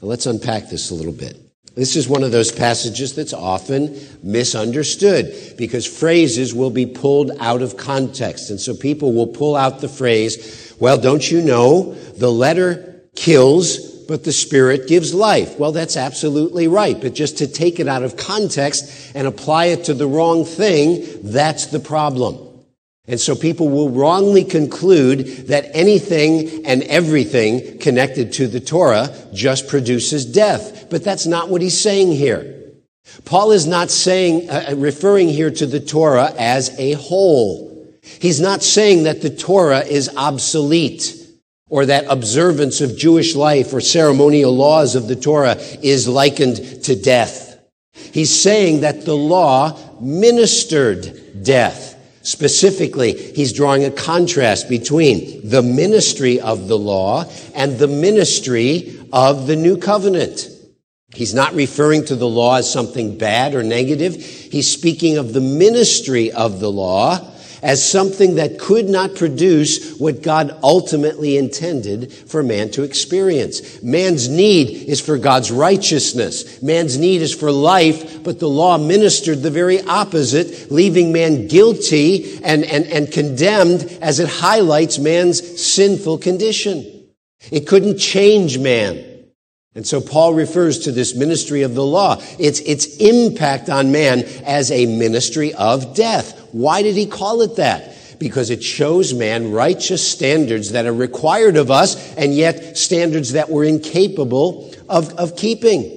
[0.01, 1.37] Now let's unpack this a little bit.
[1.75, 7.61] This is one of those passages that's often misunderstood because phrases will be pulled out
[7.61, 8.49] of context.
[8.49, 13.96] And so people will pull out the phrase, well, don't you know the letter kills,
[14.07, 15.59] but the spirit gives life?
[15.59, 17.01] Well, that's absolutely right.
[17.01, 21.05] But just to take it out of context and apply it to the wrong thing,
[21.23, 22.39] that's the problem.
[23.09, 29.69] And so people will wrongly conclude that anything and everything connected to the Torah just
[29.69, 30.91] produces death.
[30.91, 32.55] But that's not what he's saying here.
[33.25, 37.87] Paul is not saying, uh, uh, referring here to the Torah as a whole.
[38.03, 41.26] He's not saying that the Torah is obsolete
[41.69, 46.95] or that observance of Jewish life or ceremonial laws of the Torah is likened to
[46.95, 47.59] death.
[47.93, 51.95] He's saying that the law ministered death.
[52.23, 59.47] Specifically, he's drawing a contrast between the ministry of the law and the ministry of
[59.47, 60.49] the new covenant.
[61.15, 64.17] He's not referring to the law as something bad or negative.
[64.17, 67.33] He's speaking of the ministry of the law
[67.67, 73.83] as something that could not produce what God ultimately intended for man to experience.
[73.83, 76.63] Man's need is for God's righteousness.
[76.63, 82.39] Man's need is for life, but the law ministered the very opposite, leaving man guilty
[82.45, 87.09] and, and, and condemned as it highlights man's sinful condition.
[87.51, 89.17] It couldn't change man.
[89.77, 94.21] And so Paul refers to this ministry of the law, its, its impact on man
[94.47, 96.46] as a ministry of death.
[96.57, 97.95] Why did he call it that?
[98.19, 103.51] Because it shows man righteous standards that are required of us and yet standards that
[103.51, 105.93] we're incapable of, of keeping.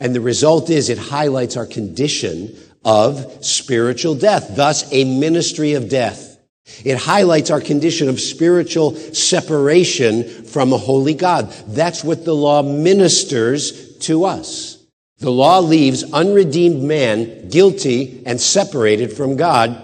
[0.00, 5.88] And the result is it highlights our condition of spiritual death, thus a ministry of
[5.88, 6.40] death.
[6.84, 11.50] It highlights our condition of spiritual separation from a holy God.
[11.68, 14.74] That's what the law ministers to us.
[15.18, 19.80] The law leaves unredeemed man guilty and separated from God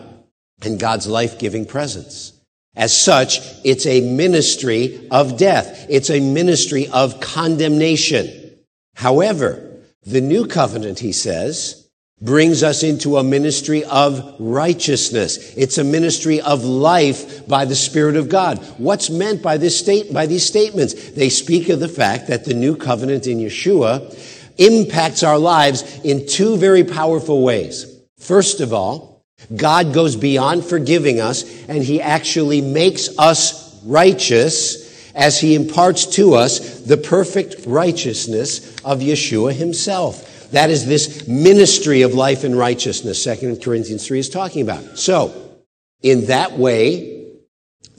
[0.63, 2.33] and God's life-giving presence.
[2.77, 5.87] As such, it's a ministry of death.
[5.89, 8.59] It's a ministry of condemnation.
[8.95, 11.89] However, the new covenant, he says,
[12.23, 15.55] brings us into a ministry of righteousness.
[15.57, 18.59] It's a ministry of life by the Spirit of God.
[18.77, 21.11] What's meant by this state, by these statements?
[21.13, 24.15] They speak of the fact that the new covenant in Yeshua
[24.59, 27.87] impacts our lives in two very powerful ways.
[28.19, 29.10] First of all,
[29.55, 36.35] God goes beyond forgiving us and he actually makes us righteous as he imparts to
[36.35, 40.51] us the perfect righteousness of Yeshua himself.
[40.51, 44.99] That is this ministry of life and righteousness 2 Corinthians 3 is talking about.
[44.99, 45.59] So,
[46.03, 47.37] in that way,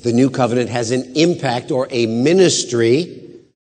[0.03, 3.21] the new covenant has an impact or a ministry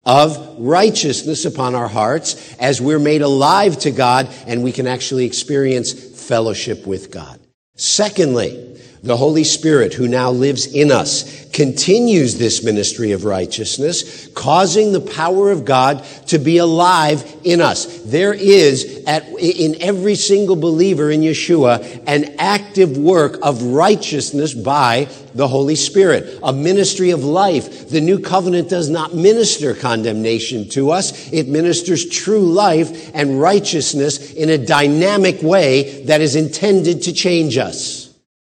[0.05, 5.25] of righteousness upon our hearts as we're made alive to God and we can actually
[5.25, 5.91] experience
[6.27, 7.40] fellowship with God.
[7.81, 8.70] Secondly,
[9.03, 15.01] the Holy Spirit who now lives in us continues this ministry of righteousness, causing the
[15.01, 17.99] power of God to be alive in us.
[18.03, 25.09] There is at, in every single believer in Yeshua an active work of righteousness by
[25.33, 27.89] the Holy Spirit, a ministry of life.
[27.89, 31.33] The new covenant does not minister condemnation to us.
[31.33, 37.57] It ministers true life and righteousness in a dynamic way that is intended to change
[37.57, 38.00] us.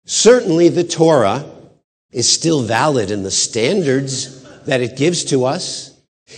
[0.08, 1.44] Certainly the Torah
[2.12, 5.94] is still valid in the standards that it gives to us.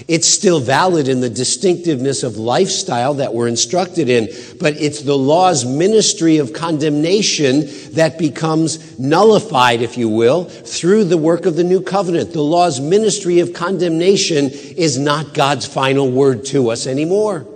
[0.09, 5.17] It's still valid in the distinctiveness of lifestyle that we're instructed in, but it's the
[5.17, 11.63] law's ministry of condemnation that becomes nullified, if you will, through the work of the
[11.63, 12.33] new covenant.
[12.33, 17.47] The law's ministry of condemnation is not God's final word to us anymore.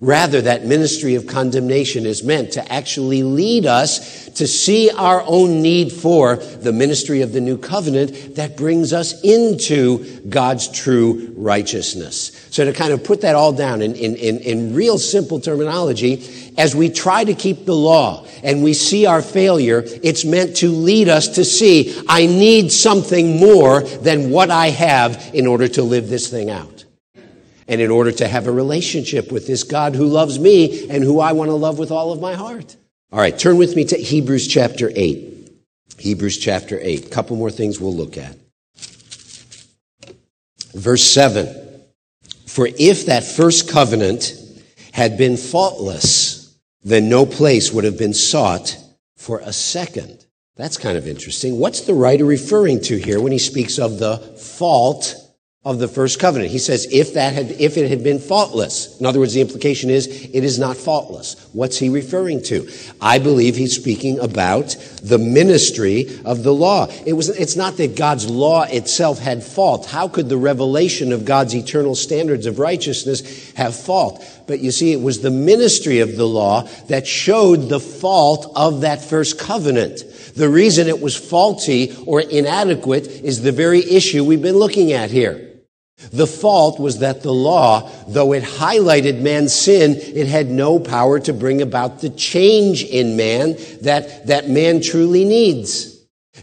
[0.00, 5.60] Rather, that ministry of condemnation is meant to actually lead us to see our own
[5.60, 12.46] need for the ministry of the new covenant that brings us into God's true righteousness.
[12.50, 16.52] So to kind of put that all down in, in, in, in real simple terminology,
[16.56, 20.70] as we try to keep the law and we see our failure, it's meant to
[20.70, 25.82] lead us to see, I need something more than what I have in order to
[25.82, 26.77] live this thing out
[27.68, 31.20] and in order to have a relationship with this God who loves me and who
[31.20, 32.76] I want to love with all of my heart.
[33.12, 35.50] All right, turn with me to Hebrews chapter 8.
[35.98, 37.06] Hebrews chapter 8.
[37.06, 38.36] A couple more things we'll look at.
[40.72, 41.82] Verse 7.
[42.46, 44.34] For if that first covenant
[44.92, 48.76] had been faultless, then no place would have been sought
[49.16, 50.24] for a second.
[50.56, 51.58] That's kind of interesting.
[51.58, 55.14] What's the writer referring to here when he speaks of the fault
[55.68, 56.50] of the first covenant.
[56.50, 58.98] He says, if that had, if it had been faultless.
[58.98, 61.36] In other words, the implication is, it is not faultless.
[61.52, 62.66] What's he referring to?
[63.02, 66.86] I believe he's speaking about the ministry of the law.
[67.04, 69.84] It was, it's not that God's law itself had fault.
[69.84, 74.24] How could the revelation of God's eternal standards of righteousness have fault?
[74.46, 78.80] But you see, it was the ministry of the law that showed the fault of
[78.80, 80.02] that first covenant.
[80.34, 85.10] The reason it was faulty or inadequate is the very issue we've been looking at
[85.10, 85.47] here.
[86.12, 91.18] The fault was that the law, though it highlighted man's sin, it had no power
[91.20, 95.98] to bring about the change in man that, that man truly needs.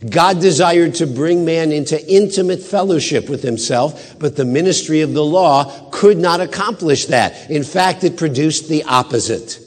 [0.10, 5.24] God desired to bring man into intimate fellowship with himself, but the ministry of the
[5.24, 7.49] law could not accomplish that.
[7.49, 9.60] In fact, it produced the opposite.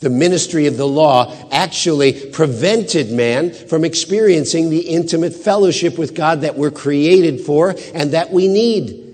[0.00, 6.40] The ministry of the law actually prevented man from experiencing the intimate fellowship with God
[6.40, 9.05] that we're created for and that we need.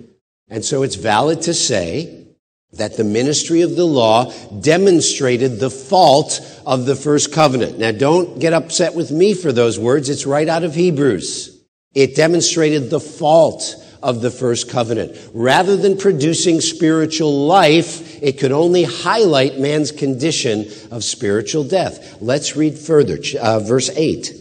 [0.52, 2.26] And so it's valid to say
[2.74, 4.30] that the ministry of the law
[4.60, 7.78] demonstrated the fault of the first covenant.
[7.78, 10.10] Now don't get upset with me for those words.
[10.10, 11.58] It's right out of Hebrews.
[11.94, 15.16] It demonstrated the fault of the first covenant.
[15.32, 22.20] Rather than producing spiritual life, it could only highlight man's condition of spiritual death.
[22.20, 24.34] Let's read further, uh, verse 8.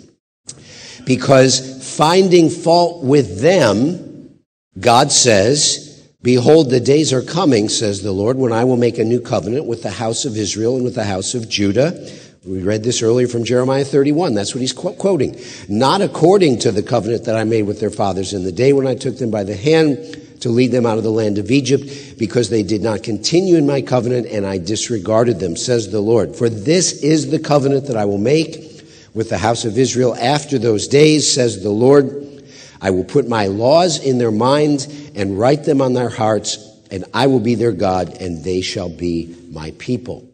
[1.05, 4.41] Because finding fault with them,
[4.77, 5.90] God says,
[6.23, 9.65] Behold, the days are coming, says the Lord, when I will make a new covenant
[9.65, 12.07] with the house of Israel and with the house of Judah.
[12.45, 14.35] We read this earlier from Jeremiah 31.
[14.35, 15.39] That's what he's quoting.
[15.67, 18.85] Not according to the covenant that I made with their fathers in the day when
[18.85, 19.97] I took them by the hand
[20.41, 23.65] to lead them out of the land of Egypt, because they did not continue in
[23.67, 26.35] my covenant and I disregarded them, says the Lord.
[26.35, 30.57] For this is the covenant that I will make with the house of Israel after
[30.57, 32.20] those days, says the Lord.
[32.81, 36.57] I will put my laws in their minds and write them on their hearts,
[36.89, 40.27] and I will be their God, and they shall be my people.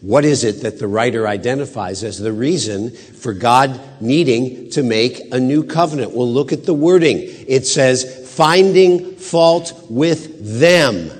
[0.00, 5.32] What is it that the writer identifies as the reason for God needing to make
[5.32, 6.12] a new covenant?
[6.12, 7.20] We'll look at the wording.
[7.20, 11.10] It says, finding fault with them.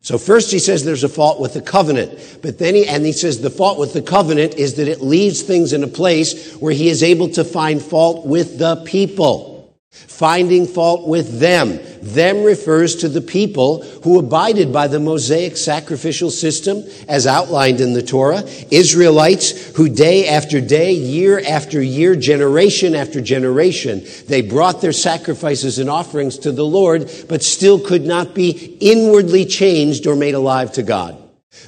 [0.00, 3.12] So first he says there's a fault with the covenant, but then he, and he
[3.12, 6.72] says the fault with the covenant is that it leaves things in a place where
[6.72, 9.51] he is able to find fault with the people.
[9.92, 11.78] Finding fault with them.
[12.00, 17.92] Them refers to the people who abided by the Mosaic sacrificial system as outlined in
[17.92, 18.42] the Torah.
[18.70, 25.78] Israelites who day after day, year after year, generation after generation, they brought their sacrifices
[25.78, 30.72] and offerings to the Lord, but still could not be inwardly changed or made alive
[30.72, 31.18] to God.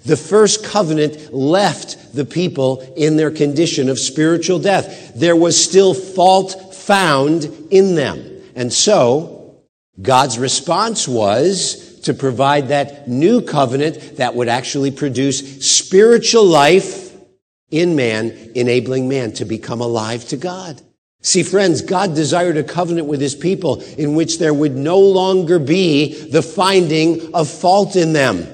[0.07, 5.13] The first covenant left the people in their condition of spiritual death.
[5.15, 8.43] There was still fault found in them.
[8.55, 9.57] And so,
[10.01, 17.13] God's response was to provide that new covenant that would actually produce spiritual life
[17.71, 20.81] in man, enabling man to become alive to God.
[21.23, 25.59] See, friends, God desired a covenant with his people in which there would no longer
[25.59, 28.47] be the finding of fault in them.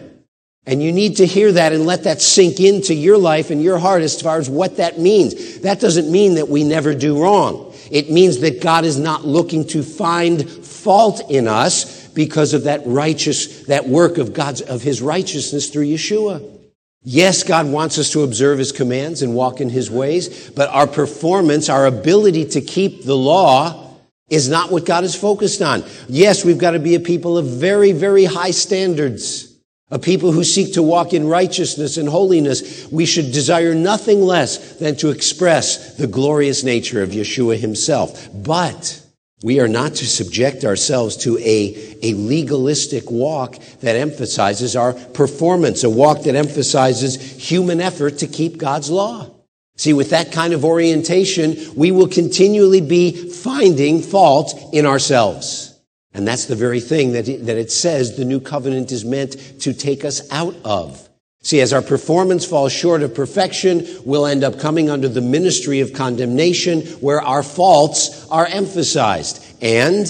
[0.67, 3.79] And you need to hear that and let that sink into your life and your
[3.79, 5.61] heart as far as what that means.
[5.63, 7.70] That doesn't mean that we never do wrong.
[7.91, 12.83] It means that God is not looking to find fault in us because of that
[12.87, 16.59] righteous, that work of God's, of His righteousness through Yeshua.
[17.03, 20.87] Yes, God wants us to observe His commands and walk in His ways, but our
[20.87, 23.97] performance, our ability to keep the law
[24.29, 25.83] is not what God is focused on.
[26.09, 29.50] Yes, we've got to be a people of very, very high standards.
[29.93, 34.77] A people who seek to walk in righteousness and holiness, we should desire nothing less
[34.77, 38.29] than to express the glorious nature of Yeshua himself.
[38.33, 39.03] But
[39.43, 45.83] we are not to subject ourselves to a, a legalistic walk that emphasizes our performance,
[45.83, 49.29] a walk that emphasizes human effort to keep God's law.
[49.77, 55.70] See, with that kind of orientation, we will continually be finding fault in ourselves.
[56.13, 59.61] And that's the very thing that it, that it says the new covenant is meant
[59.61, 61.09] to take us out of.
[61.43, 65.81] See, as our performance falls short of perfection, we'll end up coming under the ministry
[65.81, 69.43] of condemnation where our faults are emphasized.
[69.63, 70.07] And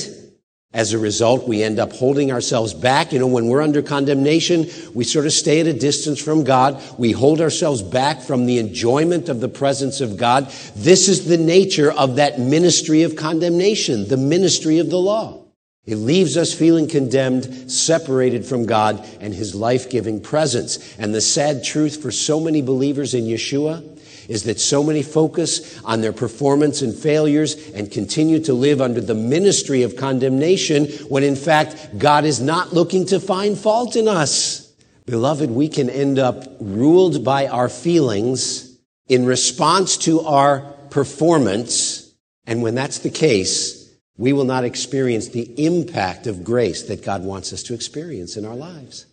[0.72, 3.12] as a result, we end up holding ourselves back.
[3.12, 6.82] You know, when we're under condemnation, we sort of stay at a distance from God.
[6.98, 10.52] We hold ourselves back from the enjoyment of the presence of God.
[10.74, 15.39] This is the nature of that ministry of condemnation, the ministry of the law.
[15.86, 20.96] It leaves us feeling condemned, separated from God and His life-giving presence.
[20.98, 25.82] And the sad truth for so many believers in Yeshua is that so many focus
[25.82, 31.24] on their performance and failures and continue to live under the ministry of condemnation when
[31.24, 34.72] in fact God is not looking to find fault in us.
[35.06, 38.78] Beloved, we can end up ruled by our feelings
[39.08, 40.60] in response to our
[40.90, 42.14] performance.
[42.46, 43.79] And when that's the case,
[44.20, 48.44] we will not experience the impact of grace that God wants us to experience in
[48.44, 49.06] our lives.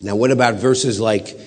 [0.00, 1.38] Now, what about verses like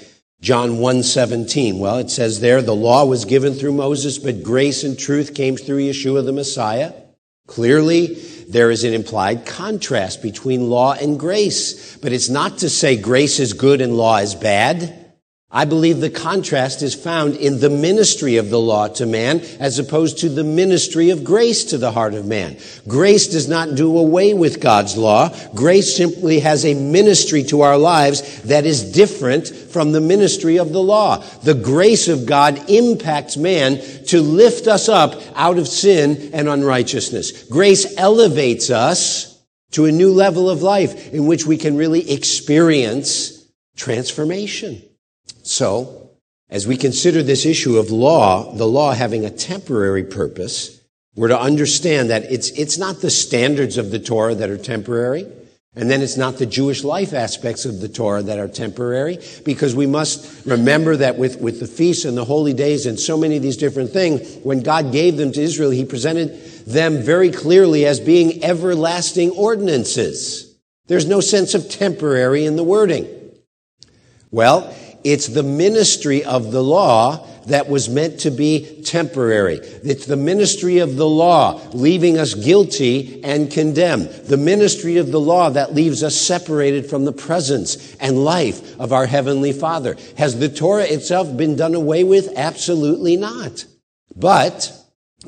[0.42, 1.80] John 1:17?
[1.80, 5.58] Well, it says there, the law was given through Moses, but grace and truth came
[5.58, 6.94] through Yeshua the Messiah.
[7.48, 8.16] Clearly,
[8.48, 13.40] there is an implied contrast between law and grace, but it's not to say grace
[13.40, 15.07] is good and law is bad.
[15.50, 19.80] I believe the contrast is found in the ministry of the law to man as
[19.80, 22.58] opposed to the ministry of grace to the heart of man.
[22.86, 25.34] Grace does not do away with God's law.
[25.56, 30.74] Grace simply has a ministry to our lives that is different from the ministry of
[30.74, 31.24] the law.
[31.44, 37.44] The grace of God impacts man to lift us up out of sin and unrighteousness.
[37.46, 39.42] Grace elevates us
[39.72, 44.82] to a new level of life in which we can really experience transformation.
[45.48, 46.12] So,
[46.50, 50.82] as we consider this issue of law, the law having a temporary purpose,
[51.16, 55.26] we're to understand that it's, it's not the standards of the Torah that are temporary,
[55.74, 59.74] and then it's not the Jewish life aspects of the Torah that are temporary, because
[59.74, 63.38] we must remember that with, with the feasts and the holy days and so many
[63.38, 67.86] of these different things, when God gave them to Israel, He presented them very clearly
[67.86, 70.58] as being everlasting ordinances.
[70.88, 73.08] There's no sense of temporary in the wording.
[74.30, 79.56] Well, it's the ministry of the law that was meant to be temporary.
[79.84, 84.10] It's the ministry of the law leaving us guilty and condemned.
[84.10, 88.92] The ministry of the law that leaves us separated from the presence and life of
[88.92, 89.96] our Heavenly Father.
[90.18, 92.34] Has the Torah itself been done away with?
[92.36, 93.66] Absolutely not.
[94.16, 94.72] But,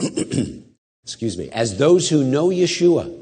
[1.04, 3.16] excuse me, as those who know Yeshua,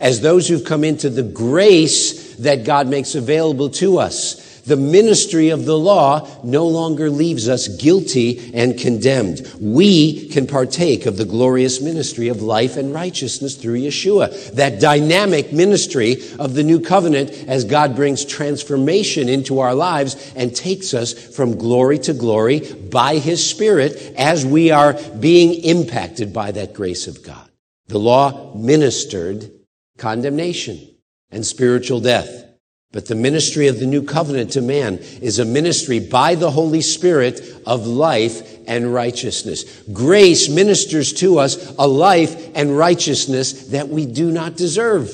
[0.00, 5.50] as those who've come into the grace that God makes available to us, the ministry
[5.50, 9.50] of the law no longer leaves us guilty and condemned.
[9.60, 14.52] We can partake of the glorious ministry of life and righteousness through Yeshua.
[14.52, 20.54] That dynamic ministry of the new covenant as God brings transformation into our lives and
[20.54, 26.52] takes us from glory to glory by His Spirit as we are being impacted by
[26.52, 27.50] that grace of God.
[27.88, 29.50] The law ministered
[29.98, 30.88] condemnation
[31.30, 32.51] and spiritual death.
[32.92, 36.82] But the ministry of the new covenant to man is a ministry by the Holy
[36.82, 39.82] Spirit of life and righteousness.
[39.92, 45.10] Grace ministers to us a life and righteousness that we do not deserve.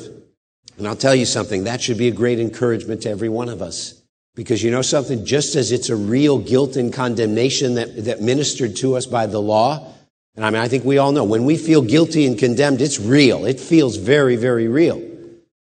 [0.76, 3.62] And I'll tell you something, that should be a great encouragement to every one of
[3.62, 3.94] us.
[4.34, 8.76] Because you know something, just as it's a real guilt and condemnation that, that ministered
[8.76, 9.92] to us by the law,
[10.36, 13.00] and I mean, I think we all know when we feel guilty and condemned, it's
[13.00, 13.44] real.
[13.44, 15.02] It feels very, very real.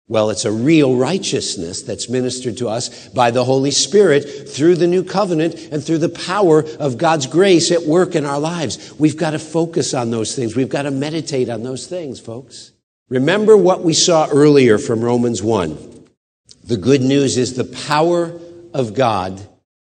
[0.08, 4.86] Well, it's a real righteousness that's ministered to us by the Holy Spirit through the
[4.86, 8.94] new covenant and through the power of God's grace at work in our lives.
[9.00, 10.54] We've got to focus on those things.
[10.54, 12.70] We've got to meditate on those things, folks.
[13.08, 16.04] Remember what we saw earlier from Romans 1.
[16.62, 18.38] The good news is the power
[18.72, 19.40] of God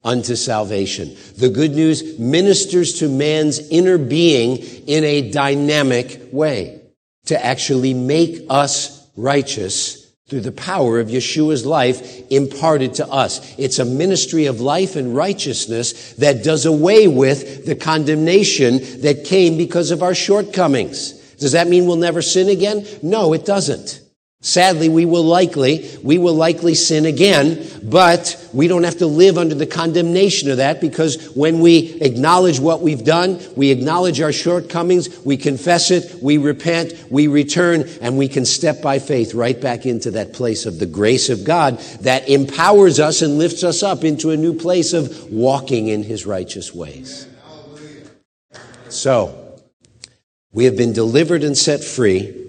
[0.02, 1.14] unto salvation.
[1.36, 4.56] The good news ministers to man's inner being
[4.86, 6.80] in a dynamic way
[7.26, 13.54] to actually make us righteous through the power of Yeshua's life imparted to us.
[13.60, 19.56] It's a ministry of life and righteousness that does away with the condemnation that came
[19.56, 21.12] because of our shortcomings.
[21.36, 22.84] Does that mean we'll never sin again?
[23.04, 24.00] No, it doesn't.
[24.46, 29.38] Sadly, we will likely, we will likely sin again, but we don't have to live
[29.38, 34.30] under the condemnation of that because when we acknowledge what we've done, we acknowledge our
[34.30, 39.60] shortcomings, we confess it, we repent, we return, and we can step by faith right
[39.60, 43.82] back into that place of the grace of God that empowers us and lifts us
[43.82, 47.26] up into a new place of walking in His righteous ways.
[48.90, 49.58] So,
[50.52, 52.45] we have been delivered and set free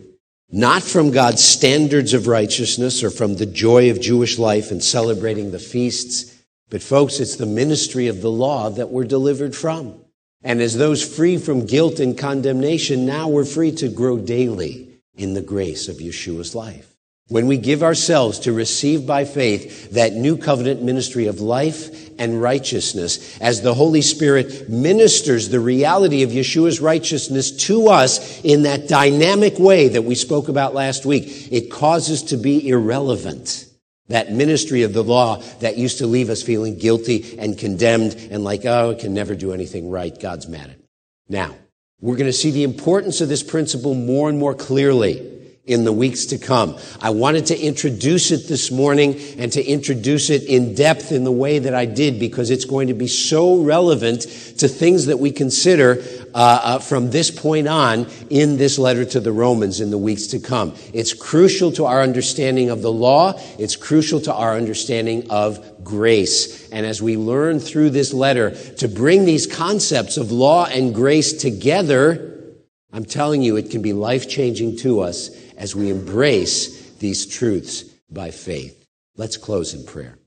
[0.50, 5.52] not from God's standards of righteousness or from the joy of Jewish life and celebrating
[5.52, 6.34] the feasts,
[6.70, 10.02] but folks, it's the ministry of the law that we're delivered from.
[10.44, 15.34] And as those free from guilt and condemnation, now we're free to grow daily in
[15.34, 16.94] the grace of Yeshua's life.
[17.30, 22.42] When we give ourselves to receive by faith that new covenant ministry of life and
[22.42, 28.88] righteousness, as the Holy Spirit ministers the reality of Yeshua's righteousness to us in that
[28.88, 33.66] dynamic way that we spoke about last week, it causes to be irrelevant.
[34.10, 38.44] That ministry of the law that used to leave us feeling guilty and condemned and
[38.44, 40.18] like, oh, I can never do anything right.
[40.18, 40.86] God's mad at me.
[41.28, 41.56] Now,
[42.00, 45.37] we're going to see the importance of this principle more and more clearly
[45.68, 46.78] in the weeks to come.
[47.02, 51.32] I wanted to introduce it this morning and to introduce it in depth in the
[51.32, 55.32] way that I did because it's going to be so relevant to things that we
[55.32, 56.02] consider
[56.34, 60.28] uh, uh, from this point on in this letter to the Romans in the weeks
[60.28, 60.74] to come.
[60.94, 63.34] It's crucial to our understanding of the law.
[63.60, 66.70] It's crucial to our understanding of grace.
[66.70, 71.34] And as we learn through this letter to bring these concepts of law and grace
[71.34, 72.56] together,
[72.94, 77.84] I'm telling you, it can be life changing to us as we embrace these truths
[78.10, 78.88] by faith.
[79.18, 80.18] Let's close in prayer.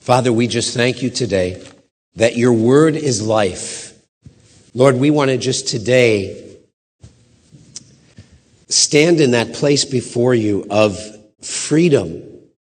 [0.00, 1.64] Father, we just thank you today
[2.16, 3.94] that your word is life.
[4.74, 6.58] Lord, we want to just today
[8.68, 10.98] stand in that place before you of
[11.40, 12.22] freedom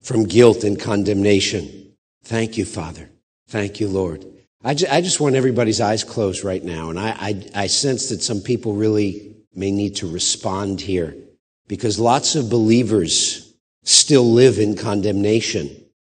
[0.03, 1.95] from guilt and condemnation.
[2.25, 3.09] Thank you, Father.
[3.49, 4.25] Thank you, Lord.
[4.65, 6.91] I, I just want everybody's eyes closed right now.
[6.91, 11.15] And I, I, I sense that some people really may need to respond here
[11.69, 15.69] because lots of believers still live in condemnation.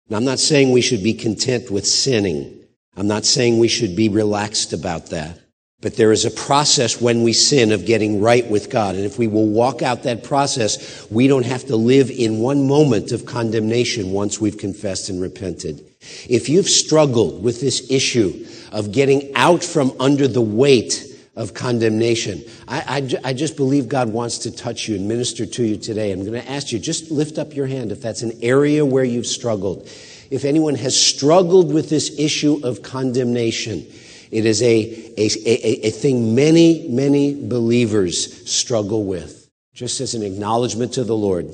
[0.08, 2.60] Now, I'm not saying we should be content with sinning.
[2.96, 5.38] I'm not saying we should be relaxed about that.
[5.80, 8.94] But there is a process when we sin of getting right with God.
[8.94, 12.66] And if we will walk out that process, we don't have to live in one
[12.66, 15.84] moment of condemnation once we've confessed and repented.
[16.28, 22.44] If you've struggled with this issue of getting out from under the weight of condemnation,
[22.68, 26.12] I, I, I, just believe God wants to touch you and minister to you today.
[26.12, 29.02] I'm going to ask you, just lift up your hand if that's an area where
[29.02, 29.88] you've struggled.
[30.30, 33.84] If anyone has struggled with this issue of condemnation,
[34.30, 34.84] it is a,
[35.16, 39.50] a, a, a thing many, many believers struggle with.
[39.74, 41.50] Just as an acknowledgement to the Lord,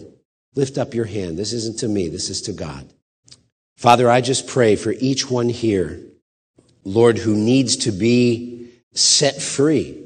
[0.55, 1.39] lift up your hand.
[1.39, 2.87] This isn't to me, this is to God.
[3.77, 6.01] Father, I just pray for each one here,
[6.85, 8.60] Lord, who needs to be
[8.95, 10.05] set free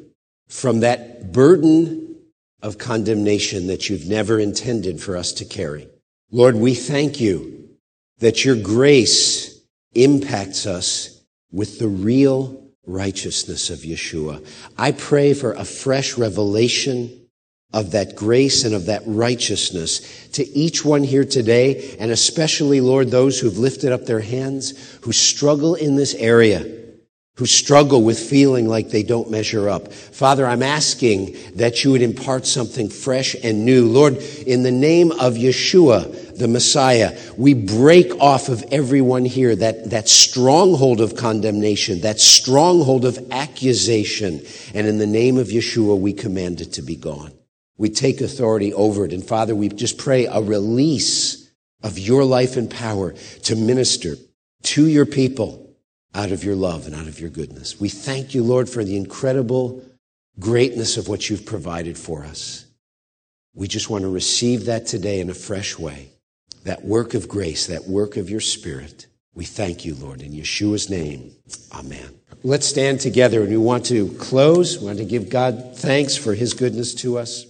[0.48, 2.16] from that burden
[2.62, 5.88] of condemnation that you've never intended for us to carry.
[6.30, 7.68] Lord, we thank you
[8.18, 9.60] that your grace
[9.94, 11.22] impacts us
[11.52, 14.44] with the real righteousness of Yeshua.
[14.76, 17.28] I pray for a fresh revelation
[17.72, 23.10] of that grace and of that righteousness to each one here today, and especially, Lord,
[23.10, 26.83] those who've lifted up their hands, who struggle in this area,
[27.36, 29.92] who struggle with feeling like they don't measure up.
[29.92, 33.88] Father, I'm asking that you would impart something fresh and new.
[33.88, 39.90] Lord, in the name of Yeshua, the Messiah, we break off of everyone here that,
[39.90, 44.40] that stronghold of condemnation, that stronghold of accusation.
[44.72, 47.32] And in the name of Yeshua, we command it to be gone.
[47.76, 49.12] We take authority over it.
[49.12, 51.50] And Father, we just pray a release
[51.82, 53.12] of your life and power
[53.42, 54.14] to minister
[54.62, 55.63] to your people
[56.14, 57.80] out of your love and out of your goodness.
[57.80, 59.84] We thank you, Lord, for the incredible
[60.38, 62.66] greatness of what you've provided for us.
[63.54, 66.10] We just want to receive that today in a fresh way
[66.64, 69.06] that work of grace, that work of your spirit.
[69.34, 71.32] We thank you, Lord, in Yeshua's name.
[71.72, 72.18] Amen.
[72.42, 74.78] Let's stand together and we want to close.
[74.78, 77.46] We want to give God thanks for his goodness to us.